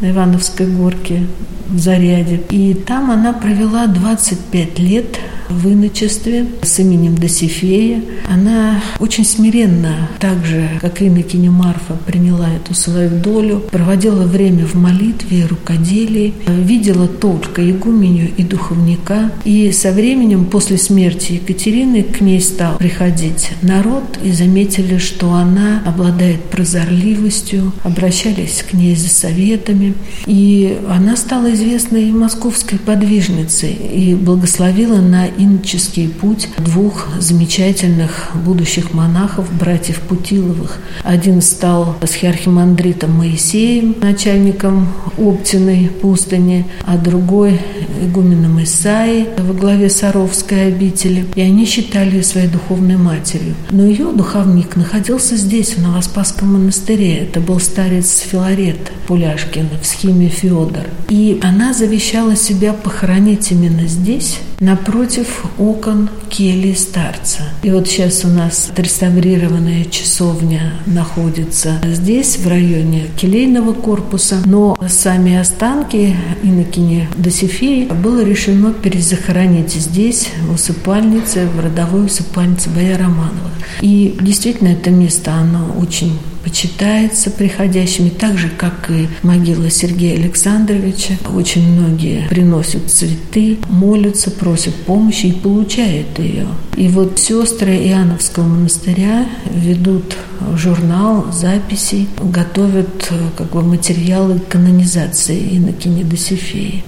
на 0.02 0.12
Ивановской 0.12 0.68
горке 0.68 1.28
в 1.70 1.80
Заряде. 1.80 2.42
И 2.50 2.74
там 2.74 3.12
она 3.12 3.34
провела 3.34 3.88
25 3.88 4.80
лет 4.80 5.20
в 5.50 5.68
иночестве 5.68 6.46
с 6.62 6.80
именем 6.80 7.16
Досифея. 7.16 8.02
Она 8.30 8.82
очень 9.00 9.26
смиренно, 9.26 10.10
так 10.20 10.46
же, 10.46 10.70
как 10.80 11.02
и 11.02 11.10
Накиня 11.10 11.52
Марфа, 11.52 11.98
приняла 12.06 12.50
эту 12.50 12.74
свою 12.74 13.10
долю, 13.10 13.64
проводила 13.72 14.26
время 14.26 14.66
в 14.66 14.76
молитве, 14.76 15.46
рукоделии, 15.46 16.34
видела 16.48 17.08
только 17.08 17.70
игуменю 17.70 18.30
и 18.38 18.44
духовника. 18.44 19.32
И 19.44 19.72
со 19.72 19.92
временем, 19.92 20.46
после 20.46 20.78
смерти 20.78 21.34
Екатерины, 21.34 22.04
к 22.04 22.22
ней 22.22 22.42
стал 22.42 22.78
приходить 22.78 23.52
народ 23.62 24.20
и 24.24 24.32
заметили, 24.32 24.98
что 24.98 25.34
она 25.34 25.82
обладает 25.86 26.44
прозорливостью, 26.44 27.74
обращались 27.84 28.64
к 28.70 28.74
ней 28.74 28.96
за 28.96 29.10
советами. 29.10 29.88
И 30.25 30.80
она 30.89 31.15
стала 31.15 31.54
известной 31.54 32.12
московской 32.12 32.80
подвижницей 32.80 33.71
и 33.71 34.15
благословила 34.15 34.97
на 34.97 35.28
иноческий 35.28 36.08
путь 36.10 36.49
двух 36.58 37.08
замечательных 37.19 38.32
будущих 38.36 38.93
монахов, 38.93 39.52
братьев 39.58 39.99
Путиловых. 40.02 40.80
Один 41.04 41.41
стал 41.41 41.97
схиархимандритом 42.04 43.12
Моисеем, 43.12 43.95
начальником 44.02 44.88
Оптиной 45.17 45.89
пустыни, 46.02 46.65
а 46.86 46.97
другой 46.97 47.60
игуменом 48.02 48.62
Исаи 48.63 49.28
во 49.38 49.54
главе 49.54 49.89
Саровской 49.89 50.67
обители. 50.67 51.25
И 51.36 51.41
они 51.41 51.65
считали 51.65 52.15
ее 52.17 52.23
своей 52.23 52.47
духовной 52.47 52.97
матерью. 52.97 53.56
Но 53.71 53.86
ее 53.86 54.12
духовник 54.13 54.75
находился 54.75 55.36
здесь, 55.36 55.75
в 55.75 55.82
Новоспасском 55.82 56.54
монастыре. 56.54 57.17
Это 57.17 57.39
был 57.39 57.60
старец 57.60 58.19
Филарет 58.19 58.91
Пуляшкин 59.08 59.69
в 59.82 59.86
схеме 59.88 60.30
Федор. 60.30 60.88
И 61.10 61.39
она 61.42 61.74
завещала 61.74 62.36
себя 62.36 62.74
похоронить 62.74 63.52
именно 63.52 63.88
здесь, 63.88 64.39
напротив 64.60 65.46
окон 65.58 66.10
кельи 66.30 66.74
старца. 66.74 67.44
И 67.63 67.72
вот 67.72 67.88
сейчас 67.88 68.24
у 68.26 68.28
нас 68.28 68.70
отреставрированная 68.72 69.86
часовня 69.86 70.74
находится 70.86 71.82
здесь, 71.86 72.38
в 72.38 72.48
районе 72.48 73.06
келейного 73.18 73.74
корпуса, 73.74 74.42
но 74.46 74.78
сами 74.88 75.36
останки 75.38 76.15
инокини 76.44 77.08
Досифеи 77.18 77.86
было 77.86 78.24
решено 78.24 78.74
перезахоронить 78.74 79.74
здесь, 79.74 80.30
в 80.48 80.56
усыпальнице, 80.56 81.48
в 81.48 81.60
родовой 81.60 82.06
усыпальнице 82.06 82.70
Боя 82.70 82.98
Романова. 82.98 83.50
И 83.82 84.18
действительно 84.22 84.70
это 84.70 84.89
место, 84.89 85.34
оно 85.34 85.76
очень 85.80 86.20
почитается 86.43 87.32
приходящими, 87.32 88.10
так 88.10 88.38
же, 88.38 88.49
как 88.49 88.89
и 88.89 89.08
могила 89.23 89.69
Сергея 89.69 90.17
Александровича. 90.17 91.15
Очень 91.34 91.71
многие 91.71 92.28
приносят 92.30 92.89
цветы, 92.89 93.58
молятся, 93.69 94.32
просят 94.32 94.75
помощи 94.75 95.28
и 95.28 95.32
получают 95.34 96.19
ее. 96.19 96.47
И 96.75 96.88
вот 96.88 97.19
сестры 97.19 97.75
Иоанновского 97.75 98.43
монастыря 98.43 99.28
ведут 99.54 100.15
журнал 100.56 101.32
записей, 101.32 102.08
готовят 102.21 103.12
как 103.38 103.52
бы, 103.52 103.62
материалы 103.62 104.39
канонизации 104.39 105.58
Иннокене 105.58 106.04
Досифеи. 106.04 106.84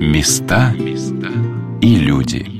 Места 0.00 0.74
и 1.80 1.96
люди. 1.96 2.53